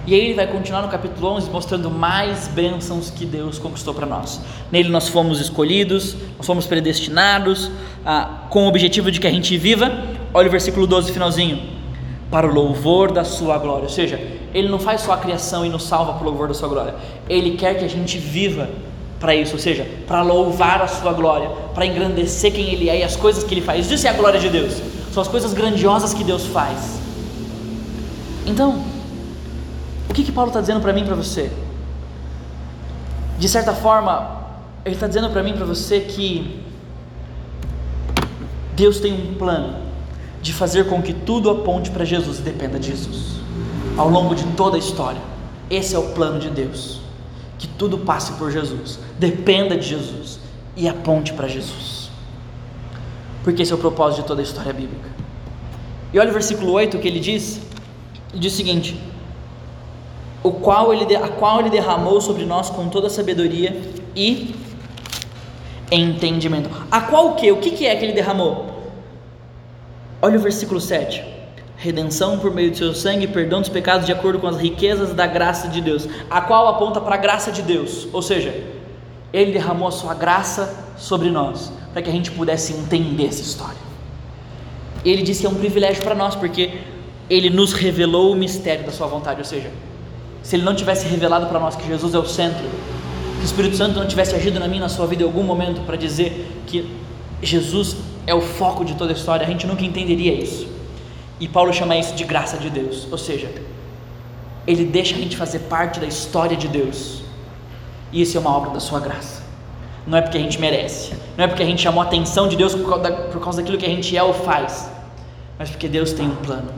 E 0.06 0.14
aí 0.14 0.20
ele 0.20 0.34
vai 0.34 0.46
continuar 0.46 0.82
no 0.82 0.88
capítulo 0.88 1.28
11 1.28 1.50
mostrando 1.50 1.90
mais 1.90 2.46
bênçãos 2.48 3.08
que 3.08 3.24
Deus 3.24 3.58
conquistou 3.58 3.94
para 3.94 4.04
nós. 4.04 4.38
Nele 4.70 4.90
nós 4.90 5.08
fomos 5.08 5.40
escolhidos, 5.40 6.14
nós 6.36 6.46
fomos 6.46 6.66
predestinados, 6.66 7.70
ah, 8.04 8.44
com 8.50 8.64
o 8.64 8.68
objetivo 8.68 9.10
de 9.10 9.18
que 9.18 9.26
a 9.26 9.30
gente 9.30 9.56
viva. 9.56 9.90
Olha 10.34 10.48
o 10.48 10.50
versículo 10.50 10.86
12, 10.86 11.10
finalzinho. 11.10 11.62
Para 12.30 12.46
o 12.46 12.52
louvor 12.52 13.12
da 13.12 13.24
sua 13.24 13.56
glória. 13.56 13.84
Ou 13.84 13.88
seja, 13.88 14.20
ele 14.52 14.68
não 14.68 14.78
faz 14.78 15.00
só 15.00 15.12
a 15.12 15.16
criação 15.16 15.64
e 15.64 15.70
nos 15.70 15.84
salva 15.84 16.12
para 16.12 16.22
o 16.22 16.26
louvor 16.26 16.48
da 16.48 16.54
sua 16.54 16.68
glória. 16.68 16.94
Ele 17.26 17.56
quer 17.56 17.78
que 17.78 17.84
a 17.84 17.88
gente 17.88 18.18
viva 18.18 18.68
para 19.18 19.34
isso, 19.34 19.54
ou 19.54 19.58
seja, 19.58 19.86
para 20.06 20.20
louvar 20.20 20.82
a 20.82 20.86
sua 20.86 21.14
glória, 21.14 21.48
para 21.74 21.86
engrandecer 21.86 22.52
quem 22.52 22.74
ele 22.74 22.90
é 22.90 22.98
e 22.98 23.02
as 23.02 23.16
coisas 23.16 23.42
que 23.42 23.54
ele 23.54 23.62
faz. 23.62 23.90
Isso 23.90 24.06
é 24.06 24.10
a 24.10 24.12
glória 24.12 24.38
de 24.38 24.50
Deus. 24.50 24.82
São 25.12 25.22
as 25.22 25.28
coisas 25.28 25.54
grandiosas 25.54 26.12
que 26.12 26.22
Deus 26.22 26.44
faz. 26.44 27.00
Então, 28.46 28.84
o 30.14 30.16
que, 30.16 30.22
que 30.22 30.30
Paulo 30.30 30.50
está 30.50 30.60
dizendo 30.60 30.80
para 30.80 30.92
mim 30.92 31.00
e 31.00 31.04
para 31.04 31.16
você? 31.16 31.50
De 33.36 33.48
certa 33.48 33.72
forma, 33.72 34.44
ele 34.84 34.94
está 34.94 35.08
dizendo 35.08 35.28
para 35.30 35.42
mim 35.42 35.50
e 35.50 35.54
para 35.54 35.66
você 35.66 35.98
que 35.98 36.62
Deus 38.76 39.00
tem 39.00 39.12
um 39.12 39.34
plano 39.34 39.74
de 40.40 40.52
fazer 40.52 40.88
com 40.88 41.02
que 41.02 41.12
tudo 41.12 41.50
aponte 41.50 41.90
para 41.90 42.04
Jesus 42.04 42.38
e 42.38 42.42
dependa 42.42 42.78
de 42.78 42.92
Jesus, 42.92 43.40
ao 43.96 44.08
longo 44.08 44.36
de 44.36 44.44
toda 44.52 44.76
a 44.76 44.78
história. 44.78 45.20
Esse 45.68 45.96
é 45.96 45.98
o 45.98 46.10
plano 46.10 46.38
de 46.38 46.48
Deus. 46.48 47.00
Que 47.58 47.66
tudo 47.66 47.98
passe 47.98 48.34
por 48.34 48.52
Jesus, 48.52 49.00
dependa 49.18 49.76
de 49.76 49.88
Jesus 49.88 50.38
e 50.76 50.88
aponte 50.88 51.32
para 51.32 51.48
Jesus. 51.48 52.08
Porque 53.42 53.62
esse 53.62 53.72
é 53.72 53.74
o 53.74 53.78
propósito 53.78 54.22
de 54.22 54.28
toda 54.28 54.42
a 54.42 54.44
história 54.44 54.72
bíblica. 54.72 55.10
E 56.12 56.20
olha 56.20 56.30
o 56.30 56.32
versículo 56.32 56.70
8 56.70 57.00
que 57.00 57.08
ele 57.08 57.18
diz: 57.18 57.60
ele 58.30 58.38
diz 58.38 58.52
o 58.52 58.56
seguinte: 58.56 58.96
o 60.44 60.52
qual 60.52 60.92
ele, 60.92 61.16
a 61.16 61.28
qual 61.28 61.60
ele 61.60 61.70
derramou 61.70 62.20
sobre 62.20 62.44
nós 62.44 62.68
com 62.68 62.90
toda 62.90 63.08
sabedoria 63.08 63.80
e 64.14 64.54
entendimento. 65.90 66.68
A 66.90 67.00
qual 67.00 67.30
o 67.30 67.34
que? 67.34 67.50
O 67.50 67.56
que, 67.56 67.70
que 67.70 67.86
é 67.86 67.96
que 67.96 68.04
ele 68.04 68.12
derramou? 68.12 68.66
Olha 70.20 70.38
o 70.38 70.40
versículo 70.40 70.80
7. 70.80 71.24
Redenção 71.78 72.38
por 72.38 72.54
meio 72.54 72.70
do 72.70 72.76
seu 72.76 72.94
sangue, 72.94 73.26
perdão 73.26 73.60
dos 73.60 73.70
pecados 73.70 74.04
de 74.04 74.12
acordo 74.12 74.38
com 74.38 74.46
as 74.46 74.58
riquezas 74.58 75.14
da 75.14 75.26
graça 75.26 75.66
de 75.66 75.80
Deus, 75.80 76.06
a 76.30 76.42
qual 76.42 76.68
aponta 76.68 77.00
para 77.00 77.14
a 77.14 77.18
graça 77.18 77.50
de 77.50 77.62
Deus, 77.62 78.06
ou 78.12 78.22
seja, 78.22 78.54
ele 79.32 79.52
derramou 79.52 79.88
a 79.88 79.90
sua 79.90 80.14
graça 80.14 80.92
sobre 80.96 81.30
nós, 81.30 81.72
para 81.92 82.02
que 82.02 82.08
a 82.08 82.12
gente 82.12 82.30
pudesse 82.30 82.74
entender 82.74 83.26
essa 83.26 83.42
história. 83.42 83.76
Ele 85.04 85.22
disse 85.22 85.40
que 85.40 85.46
é 85.46 85.50
um 85.50 85.54
privilégio 85.54 86.02
para 86.02 86.14
nós, 86.14 86.34
porque 86.34 86.80
ele 87.28 87.50
nos 87.50 87.72
revelou 87.72 88.32
o 88.32 88.36
mistério 88.36 88.84
da 88.84 88.92
sua 88.92 89.06
vontade, 89.06 89.40
ou 89.40 89.44
seja, 89.44 89.70
se 90.44 90.56
ele 90.56 90.62
não 90.62 90.74
tivesse 90.74 91.08
revelado 91.08 91.46
para 91.46 91.58
nós 91.58 91.74
que 91.74 91.88
Jesus 91.88 92.14
é 92.14 92.18
o 92.18 92.26
centro, 92.26 92.62
que 93.38 93.42
o 93.42 93.44
Espírito 93.44 93.76
Santo 93.76 93.98
não 93.98 94.06
tivesse 94.06 94.34
agido 94.36 94.60
na 94.60 94.68
minha 94.68 94.82
na 94.82 94.90
sua 94.90 95.06
vida 95.06 95.22
em 95.22 95.26
algum 95.26 95.42
momento 95.42 95.80
para 95.86 95.96
dizer 95.96 96.62
que 96.66 96.86
Jesus 97.42 97.96
é 98.26 98.34
o 98.34 98.42
foco 98.42 98.84
de 98.84 98.94
toda 98.94 99.12
a 99.12 99.16
história, 99.16 99.44
a 99.44 99.48
gente 99.48 99.66
nunca 99.66 99.84
entenderia 99.84 100.34
isso. 100.34 100.68
E 101.40 101.48
Paulo 101.48 101.72
chama 101.72 101.96
isso 101.96 102.14
de 102.14 102.24
graça 102.24 102.58
de 102.58 102.68
Deus, 102.68 103.08
ou 103.10 103.16
seja, 103.16 103.50
ele 104.66 104.84
deixa 104.84 105.16
a 105.16 105.18
gente 105.18 105.34
fazer 105.34 105.60
parte 105.60 105.98
da 105.98 106.06
história 106.06 106.56
de 106.56 106.68
Deus. 106.68 107.22
E 108.12 108.20
isso 108.20 108.36
é 108.36 108.40
uma 108.40 108.54
obra 108.54 108.70
da 108.70 108.80
sua 108.80 109.00
graça. 109.00 109.42
Não 110.06 110.18
é 110.18 110.20
porque 110.20 110.36
a 110.36 110.40
gente 110.40 110.60
merece, 110.60 111.14
não 111.38 111.46
é 111.46 111.48
porque 111.48 111.62
a 111.62 111.66
gente 111.66 111.80
chamou 111.80 112.02
a 112.02 112.04
atenção 112.04 112.48
de 112.48 112.56
Deus 112.56 112.74
por 112.74 112.86
causa, 112.86 113.10
por 113.10 113.40
causa 113.40 113.62
daquilo 113.62 113.78
que 113.78 113.86
a 113.86 113.88
gente 113.88 114.14
é 114.14 114.22
ou 114.22 114.34
faz, 114.34 114.90
mas 115.58 115.70
porque 115.70 115.88
Deus 115.88 116.12
tem 116.12 116.26
um 116.26 116.36
plano. 116.36 116.70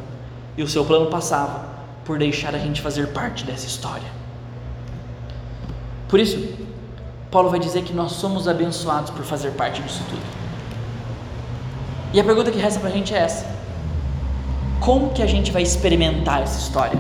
E 0.57 0.63
o 0.63 0.69
seu 0.69 0.85
plano 0.85 1.07
passava 1.07 1.76
por 2.07 2.19
deixar 2.19 2.55
a 2.55 2.59
gente 2.59 2.81
fazer 2.81 3.09
parte 3.09 3.45
dessa 3.45 3.67
história. 3.67 4.09
Por 6.09 6.21
isso, 6.21 6.39
Paulo 7.31 7.51
vai 7.51 7.59
dizer 7.59 7.83
que 7.83 7.93
nós 7.93 8.13
somos 8.13 8.47
abençoados 8.47 9.11
por 9.11 9.25
fazer 9.25 9.51
parte 9.53 9.83
disso 9.83 10.03
tudo. 10.09 10.23
E 12.15 12.21
a 12.21 12.25
pergunta 12.25 12.51
que 12.53 12.59
resta 12.59 12.79
para 12.79 12.89
a 12.89 12.93
gente 12.93 13.13
é 13.13 13.19
essa: 13.19 13.45
como 14.79 15.11
que 15.11 15.23
a 15.23 15.27
gente 15.27 15.51
vai 15.51 15.63
experimentar 15.63 16.43
essa 16.43 16.59
história? 16.61 16.99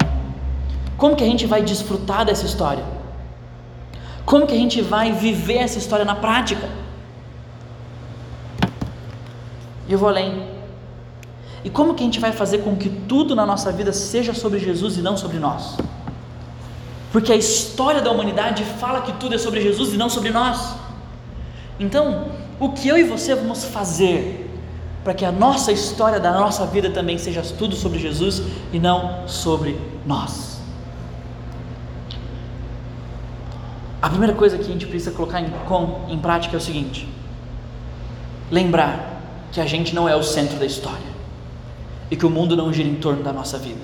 Como 0.96 1.14
que 1.14 1.22
a 1.22 1.26
gente 1.26 1.46
vai 1.46 1.62
desfrutar 1.62 2.24
dessa 2.24 2.44
história? 2.44 2.84
Como 4.24 4.46
que 4.46 4.54
a 4.54 4.58
gente 4.58 4.82
vai 4.82 5.12
viver 5.12 5.58
essa 5.58 5.78
história 5.78 6.04
na 6.04 6.16
prática? 6.16 6.68
E 9.88 9.92
eu 9.92 9.98
vou 9.98 10.08
além. 10.08 10.55
E 11.66 11.68
como 11.68 11.94
que 11.94 12.02
a 12.04 12.06
gente 12.06 12.20
vai 12.20 12.30
fazer 12.30 12.58
com 12.58 12.76
que 12.76 12.88
tudo 12.88 13.34
na 13.34 13.44
nossa 13.44 13.72
vida 13.72 13.92
seja 13.92 14.32
sobre 14.32 14.60
Jesus 14.60 14.98
e 14.98 15.02
não 15.02 15.16
sobre 15.16 15.36
nós? 15.36 15.76
Porque 17.10 17.32
a 17.32 17.34
história 17.34 18.00
da 18.00 18.08
humanidade 18.08 18.62
fala 18.78 19.02
que 19.02 19.12
tudo 19.14 19.34
é 19.34 19.38
sobre 19.38 19.60
Jesus 19.60 19.92
e 19.92 19.96
não 19.96 20.08
sobre 20.08 20.30
nós. 20.30 20.76
Então, 21.80 22.28
o 22.60 22.68
que 22.68 22.86
eu 22.86 22.96
e 22.96 23.02
você 23.02 23.34
vamos 23.34 23.64
fazer 23.64 24.48
para 25.02 25.12
que 25.12 25.24
a 25.24 25.32
nossa 25.32 25.72
história 25.72 26.20
da 26.20 26.30
nossa 26.30 26.64
vida 26.66 26.88
também 26.90 27.18
seja 27.18 27.42
tudo 27.42 27.74
sobre 27.74 27.98
Jesus 27.98 28.42
e 28.72 28.78
não 28.78 29.26
sobre 29.26 29.76
nós? 30.06 30.60
A 34.00 34.08
primeira 34.08 34.36
coisa 34.36 34.56
que 34.56 34.62
a 34.62 34.72
gente 34.72 34.86
precisa 34.86 35.10
colocar 35.10 35.40
em, 35.40 35.50
com, 35.66 36.04
em 36.08 36.18
prática 36.20 36.54
é 36.54 36.58
o 36.58 36.62
seguinte: 36.62 37.08
lembrar 38.52 39.20
que 39.50 39.60
a 39.60 39.66
gente 39.66 39.92
não 39.96 40.08
é 40.08 40.14
o 40.14 40.22
centro 40.22 40.60
da 40.60 40.64
história 40.64 41.15
e 42.10 42.16
que 42.16 42.26
o 42.26 42.30
mundo 42.30 42.56
não 42.56 42.72
gira 42.72 42.88
em 42.88 42.96
torno 42.96 43.22
da 43.22 43.32
nossa 43.32 43.58
vida. 43.58 43.80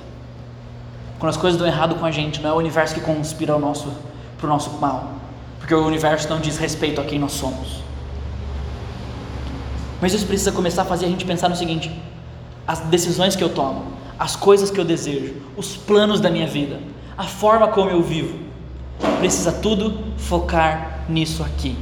Quando 1.18 1.30
as 1.30 1.36
coisas 1.36 1.58
dão 1.58 1.66
errado 1.66 1.94
com 1.96 2.04
a 2.04 2.10
gente, 2.10 2.40
não 2.40 2.50
é 2.50 2.52
o 2.52 2.56
universo 2.56 2.94
que 2.94 3.00
conspira 3.00 3.52
para 3.52 3.62
nosso, 3.62 3.92
o 4.42 4.46
nosso 4.46 4.70
mal, 4.78 5.12
porque 5.58 5.74
o 5.74 5.86
universo 5.86 6.28
não 6.28 6.40
diz 6.40 6.58
respeito 6.58 7.00
a 7.00 7.04
quem 7.04 7.18
nós 7.18 7.32
somos. 7.32 7.80
Mas 10.00 10.12
isso 10.12 10.26
precisa 10.26 10.50
começar 10.50 10.82
a 10.82 10.84
fazer 10.84 11.06
a 11.06 11.08
gente 11.08 11.24
pensar 11.24 11.48
no 11.48 11.54
seguinte: 11.54 11.92
as 12.66 12.80
decisões 12.80 13.36
que 13.36 13.44
eu 13.44 13.50
tomo, 13.50 13.84
as 14.18 14.34
coisas 14.34 14.68
que 14.68 14.80
eu 14.80 14.84
desejo, 14.84 15.34
os 15.56 15.76
planos 15.76 16.20
da 16.20 16.28
minha 16.28 16.46
vida, 16.46 16.80
a 17.16 17.22
forma 17.22 17.68
como 17.68 17.90
eu 17.90 18.02
vivo, 18.02 18.36
precisa 19.20 19.52
tudo 19.52 20.12
focar 20.16 21.04
nisso 21.08 21.44
aqui. 21.44 21.76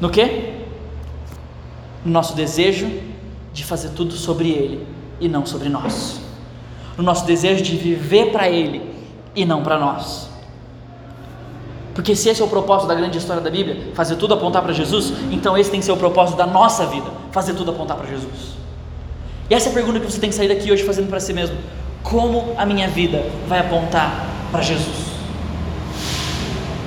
No 0.00 0.08
que? 0.08 0.54
No 2.04 2.12
nosso 2.12 2.36
desejo 2.36 2.88
de 3.52 3.64
fazer 3.64 3.90
tudo 3.90 4.14
sobre 4.14 4.50
Ele 4.50 4.93
e 5.24 5.28
não 5.28 5.46
sobre 5.46 5.68
nós. 5.68 6.20
No 6.96 7.02
nosso 7.02 7.24
desejo 7.24 7.62
de 7.62 7.76
viver 7.76 8.30
para 8.30 8.48
Ele 8.48 8.94
e 9.34 9.44
não 9.44 9.62
para 9.62 9.78
nós. 9.78 10.28
Porque 11.94 12.14
se 12.14 12.28
esse 12.28 12.42
é 12.42 12.44
o 12.44 12.48
propósito 12.48 12.88
da 12.88 12.94
grande 12.94 13.16
história 13.16 13.40
da 13.40 13.50
Bíblia, 13.50 13.92
fazer 13.94 14.16
tudo 14.16 14.34
apontar 14.34 14.62
para 14.62 14.72
Jesus, 14.72 15.12
então 15.30 15.56
esse 15.56 15.70
tem 15.70 15.80
que 15.80 15.86
ser 15.86 15.92
o 15.92 15.96
propósito 15.96 16.36
da 16.36 16.46
nossa 16.46 16.86
vida, 16.86 17.06
fazer 17.30 17.54
tudo 17.54 17.70
apontar 17.70 17.96
para 17.96 18.06
Jesus. 18.06 18.54
E 19.48 19.54
essa 19.54 19.68
é 19.68 19.70
a 19.70 19.74
pergunta 19.74 20.00
que 20.00 20.10
você 20.10 20.20
tem 20.20 20.28
que 20.28 20.36
sair 20.36 20.48
daqui 20.48 20.70
hoje 20.70 20.82
fazendo 20.82 21.08
para 21.08 21.20
si 21.20 21.32
mesmo: 21.32 21.56
como 22.02 22.54
a 22.58 22.66
minha 22.66 22.88
vida 22.88 23.24
vai 23.46 23.60
apontar 23.60 24.26
para 24.50 24.60
Jesus? 24.60 25.14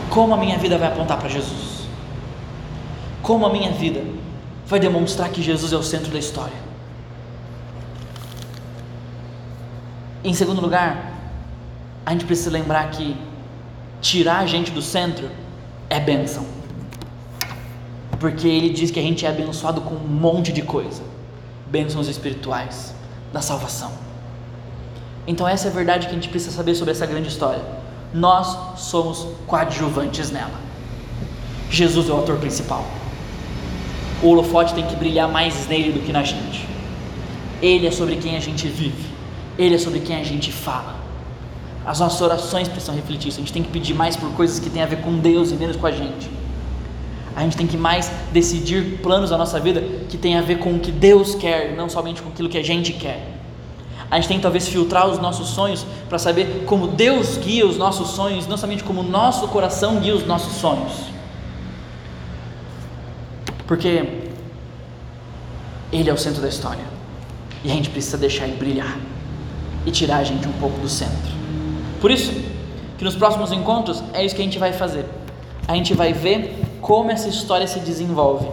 Como 0.09 0.33
a 0.33 0.37
minha 0.37 0.57
vida 0.57 0.77
vai 0.77 0.89
apontar 0.89 1.17
para 1.17 1.29
Jesus? 1.29 1.87
Como 3.21 3.45
a 3.45 3.49
minha 3.49 3.71
vida 3.71 4.03
vai 4.65 4.79
demonstrar 4.79 5.29
que 5.29 5.41
Jesus 5.41 5.71
é 5.71 5.77
o 5.77 5.83
centro 5.83 6.11
da 6.11 6.19
história? 6.19 6.66
Em 10.27 10.33
segundo 10.33 10.59
lugar, 10.59 11.13
a 12.05 12.11
gente 12.11 12.25
precisa 12.25 12.51
lembrar 12.51 12.91
que 12.91 13.15
tirar 14.01 14.39
a 14.39 14.45
gente 14.45 14.71
do 14.71 14.81
centro 14.81 15.29
é 15.89 16.01
bênção. 16.01 16.45
Porque 18.19 18.45
ele 18.45 18.69
diz 18.71 18.91
que 18.91 18.99
a 18.99 19.01
gente 19.01 19.25
é 19.25 19.29
abençoado 19.29 19.79
com 19.79 19.95
um 19.95 20.05
monte 20.05 20.51
de 20.51 20.61
coisa 20.61 21.01
bênçãos 21.71 22.09
espirituais, 22.09 22.93
da 23.31 23.39
salvação. 23.39 23.89
Então, 25.25 25.47
essa 25.47 25.69
é 25.69 25.71
a 25.71 25.73
verdade 25.73 26.07
que 26.07 26.11
a 26.11 26.15
gente 26.15 26.27
precisa 26.27 26.51
saber 26.57 26.75
sobre 26.75 26.91
essa 26.91 27.05
grande 27.05 27.29
história. 27.29 27.63
Nós 28.13 28.79
somos 28.81 29.29
coadjuvantes 29.47 30.29
nela. 30.29 30.59
Jesus 31.71 32.09
é 32.09 32.11
o 32.11 32.19
ator 32.19 32.35
principal. 32.37 32.85
O 34.21 34.27
holofote 34.27 34.73
tem 34.73 34.85
que 34.85 34.95
brilhar 34.97 35.29
mais 35.29 35.67
nele 35.69 35.93
do 35.93 36.05
que 36.05 36.11
na 36.11 36.23
gente. 36.23 36.67
Ele 37.61 37.87
é 37.87 37.91
sobre 37.91 38.17
quem 38.17 38.35
a 38.35 38.41
gente 38.41 38.67
vive. 38.67 39.16
Ele 39.57 39.75
é 39.75 39.77
sobre 39.77 39.99
quem 39.99 40.15
a 40.15 40.23
gente 40.23 40.51
fala. 40.51 40.95
As 41.85 41.99
nossas 41.99 42.19
orações 42.19 42.67
precisam 42.67 42.93
refletir 42.93 43.29
isso. 43.29 43.37
A 43.37 43.41
gente 43.41 43.53
tem 43.53 43.63
que 43.63 43.69
pedir 43.69 43.93
mais 43.93 44.15
por 44.15 44.29
coisas 44.33 44.59
que 44.59 44.69
têm 44.69 44.83
a 44.83 44.85
ver 44.85 44.97
com 44.97 45.17
Deus 45.17 45.51
e 45.51 45.55
menos 45.55 45.77
com 45.77 45.87
a 45.87 45.91
gente. 45.91 46.29
A 47.33 47.41
gente 47.41 47.55
tem 47.55 47.65
que 47.65 47.77
mais 47.77 48.11
decidir 48.33 48.99
planos 49.01 49.29
da 49.29 49.37
nossa 49.37 49.59
vida 49.59 49.81
que 50.09 50.17
tem 50.17 50.37
a 50.37 50.41
ver 50.41 50.59
com 50.59 50.73
o 50.73 50.79
que 50.79 50.91
Deus 50.91 51.33
quer, 51.35 51.75
não 51.75 51.87
somente 51.87 52.21
com 52.21 52.29
aquilo 52.29 52.49
que 52.49 52.57
a 52.57 52.63
gente 52.63 52.91
quer. 52.93 53.37
A 54.09 54.15
gente 54.15 54.27
tem 54.27 54.37
que 54.37 54.43
talvez 54.43 54.67
filtrar 54.67 55.07
os 55.07 55.19
nossos 55.19 55.49
sonhos 55.49 55.85
para 56.09 56.17
saber 56.17 56.63
como 56.65 56.87
Deus 56.87 57.37
guia 57.37 57.65
os 57.65 57.77
nossos 57.77 58.09
sonhos, 58.09 58.47
não 58.47 58.57
somente 58.57 58.83
como 58.83 59.01
o 59.01 59.03
nosso 59.03 59.47
coração 59.47 59.99
guia 59.99 60.15
os 60.15 60.25
nossos 60.25 60.53
sonhos. 60.57 60.93
Porque 63.65 64.23
Ele 65.91 66.09
é 66.09 66.13
o 66.13 66.17
centro 66.17 66.41
da 66.41 66.49
história 66.49 66.83
e 67.63 67.71
a 67.71 67.73
gente 67.73 67.89
precisa 67.89 68.17
deixar 68.17 68.45
Ele 68.45 68.57
brilhar 68.57 68.97
e 69.87 69.91
tirar 69.91 70.17
a 70.17 70.23
gente 70.23 70.45
um 70.45 70.51
pouco 70.53 70.77
do 70.81 70.89
centro. 70.89 71.31
Por 72.01 72.11
isso, 72.11 72.33
que 72.97 73.05
nos 73.05 73.15
próximos 73.15 73.53
encontros 73.53 74.03
é 74.13 74.23
isso 74.23 74.35
que 74.35 74.41
a 74.41 74.43
gente 74.43 74.59
vai 74.59 74.73
fazer. 74.73 75.05
A 75.65 75.73
gente 75.75 75.93
vai 75.93 76.11
ver 76.11 76.61
como 76.81 77.09
essa 77.09 77.29
história 77.29 77.65
se 77.65 77.79
desenvolve 77.79 78.49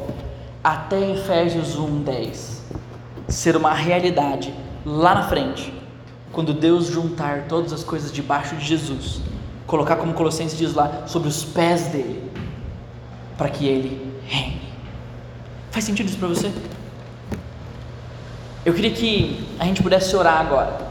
até 0.62 1.10
Efésios 1.10 1.76
1:10 1.76 2.62
ser 3.26 3.56
uma 3.56 3.74
realidade 3.74 4.54
lá 4.86 5.12
na 5.12 5.24
frente, 5.24 5.74
quando 6.30 6.54
Deus 6.54 6.86
juntar 6.86 7.46
todas 7.48 7.72
as 7.72 7.82
coisas 7.82 8.12
debaixo 8.12 8.54
de 8.54 8.64
Jesus, 8.64 9.20
colocar 9.66 9.96
como 9.96 10.14
Colossenses 10.14 10.56
diz 10.56 10.72
lá, 10.72 11.02
sobre 11.06 11.28
os 11.28 11.42
pés 11.42 11.88
dele, 11.88 12.30
para 13.36 13.48
que 13.48 13.66
ele 13.66 14.14
reine. 14.26 14.60
Faz 15.72 15.84
sentido 15.84 16.08
isso 16.08 16.18
para 16.18 16.28
você? 16.28 16.52
Eu 18.64 18.72
queria 18.72 18.92
que 18.92 19.44
a 19.58 19.64
gente 19.64 19.82
pudesse 19.82 20.14
orar 20.14 20.40
agora 20.40 20.83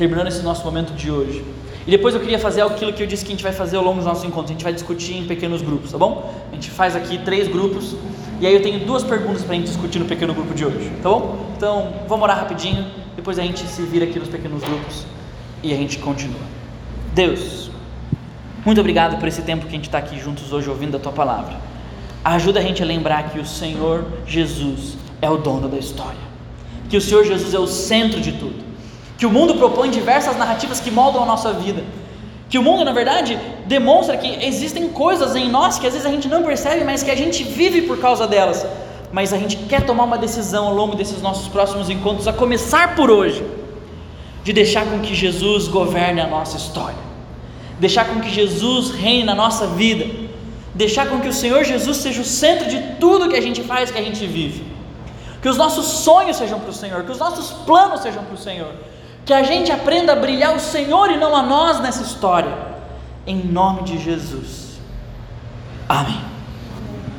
terminando 0.00 0.28
esse 0.28 0.42
nosso 0.42 0.64
momento 0.64 0.94
de 0.94 1.10
hoje. 1.10 1.44
E 1.86 1.90
depois 1.90 2.14
eu 2.14 2.22
queria 2.22 2.38
fazer 2.38 2.62
aquilo 2.62 2.90
que 2.90 3.02
eu 3.02 3.06
disse 3.06 3.22
que 3.22 3.32
a 3.32 3.34
gente 3.34 3.42
vai 3.42 3.52
fazer 3.52 3.76
ao 3.76 3.84
longo 3.84 3.96
dos 3.96 4.06
nossos 4.06 4.24
encontros. 4.24 4.50
A 4.50 4.54
gente 4.54 4.64
vai 4.64 4.72
discutir 4.72 5.14
em 5.14 5.26
pequenos 5.26 5.60
grupos, 5.60 5.92
tá 5.92 5.98
bom? 5.98 6.34
A 6.50 6.54
gente 6.54 6.70
faz 6.70 6.96
aqui 6.96 7.18
três 7.18 7.46
grupos. 7.48 7.94
E 8.40 8.46
aí 8.46 8.54
eu 8.54 8.62
tenho 8.62 8.80
duas 8.86 9.04
perguntas 9.04 9.42
para 9.42 9.52
a 9.52 9.56
gente 9.56 9.66
discutir 9.66 9.98
no 9.98 10.06
pequeno 10.06 10.32
grupo 10.32 10.54
de 10.54 10.64
hoje, 10.64 10.90
tá 11.02 11.10
bom? 11.10 11.50
Então 11.54 11.92
vamos 12.08 12.22
orar 12.22 12.38
rapidinho. 12.38 12.86
Depois 13.14 13.38
a 13.38 13.42
gente 13.42 13.60
se 13.66 13.82
vira 13.82 14.06
aqui 14.06 14.18
nos 14.18 14.28
pequenos 14.28 14.62
grupos 14.62 15.04
e 15.62 15.70
a 15.70 15.76
gente 15.76 15.98
continua. 15.98 16.40
Deus, 17.12 17.70
muito 18.64 18.80
obrigado 18.80 19.18
por 19.18 19.28
esse 19.28 19.42
tempo 19.42 19.66
que 19.66 19.68
a 19.68 19.76
gente 19.76 19.84
está 19.84 19.98
aqui 19.98 20.18
juntos 20.18 20.50
hoje 20.50 20.70
ouvindo 20.70 20.96
a 20.96 21.00
tua 21.00 21.12
palavra. 21.12 21.56
Ajuda 22.24 22.60
a 22.60 22.62
gente 22.62 22.82
a 22.82 22.86
lembrar 22.86 23.28
que 23.30 23.38
o 23.38 23.44
Senhor 23.44 24.06
Jesus 24.26 24.96
é 25.20 25.28
o 25.28 25.36
dono 25.36 25.68
da 25.68 25.76
história, 25.76 26.20
que 26.88 26.96
o 26.96 27.02
Senhor 27.02 27.22
Jesus 27.26 27.52
é 27.52 27.58
o 27.58 27.66
centro 27.66 28.18
de 28.18 28.32
tudo 28.32 28.69
que 29.20 29.26
o 29.26 29.30
mundo 29.30 29.54
propõe 29.56 29.90
diversas 29.90 30.34
narrativas 30.38 30.80
que 30.80 30.90
moldam 30.90 31.22
a 31.22 31.26
nossa 31.26 31.52
vida. 31.52 31.84
Que 32.48 32.56
o 32.56 32.62
mundo, 32.62 32.86
na 32.86 32.92
verdade, 32.92 33.38
demonstra 33.66 34.16
que 34.16 34.46
existem 34.46 34.88
coisas 34.88 35.36
em 35.36 35.46
nós 35.46 35.78
que 35.78 35.86
às 35.86 35.92
vezes 35.92 36.06
a 36.06 36.10
gente 36.10 36.26
não 36.26 36.42
percebe, 36.42 36.84
mas 36.84 37.02
que 37.02 37.10
a 37.10 37.14
gente 37.14 37.44
vive 37.44 37.82
por 37.82 37.98
causa 37.98 38.26
delas. 38.26 38.66
Mas 39.12 39.34
a 39.34 39.36
gente 39.36 39.58
quer 39.58 39.84
tomar 39.84 40.04
uma 40.04 40.16
decisão 40.16 40.68
ao 40.68 40.74
longo 40.74 40.96
desses 40.96 41.20
nossos 41.20 41.48
próximos 41.48 41.90
encontros, 41.90 42.26
a 42.26 42.32
começar 42.32 42.96
por 42.96 43.10
hoje, 43.10 43.44
de 44.42 44.54
deixar 44.54 44.86
com 44.86 45.00
que 45.00 45.14
Jesus 45.14 45.68
governe 45.68 46.22
a 46.22 46.26
nossa 46.26 46.56
história, 46.56 47.02
deixar 47.78 48.06
com 48.06 48.20
que 48.20 48.30
Jesus 48.30 48.92
reine 48.92 49.24
na 49.24 49.34
nossa 49.34 49.66
vida, 49.66 50.06
deixar 50.74 51.10
com 51.10 51.20
que 51.20 51.28
o 51.28 51.32
Senhor 51.34 51.62
Jesus 51.62 51.98
seja 51.98 52.22
o 52.22 52.24
centro 52.24 52.70
de 52.70 52.80
tudo 52.98 53.28
que 53.28 53.36
a 53.36 53.42
gente 53.42 53.62
faz, 53.62 53.90
que 53.90 53.98
a 53.98 54.02
gente 54.02 54.26
vive 54.26 54.70
que 55.42 55.48
os 55.48 55.56
nossos 55.56 55.86
sonhos 55.86 56.36
sejam 56.36 56.60
para 56.60 56.70
o 56.70 56.72
Senhor, 56.72 57.02
que 57.04 57.12
os 57.12 57.18
nossos 57.18 57.50
planos 57.64 58.00
sejam 58.00 58.22
para 58.22 58.34
o 58.34 58.38
Senhor, 58.38 58.72
que 59.24 59.32
a 59.32 59.42
gente 59.42 59.70
aprenda 59.70 60.12
a 60.12 60.16
brilhar 60.16 60.54
o 60.54 60.60
Senhor 60.60 61.10
e 61.10 61.16
não 61.16 61.36
a 61.36 61.42
nós 61.42 61.80
nessa 61.80 62.02
história, 62.02 62.52
em 63.26 63.44
nome 63.44 63.82
de 63.82 63.98
Jesus. 63.98 64.80
Amém. 65.88 66.29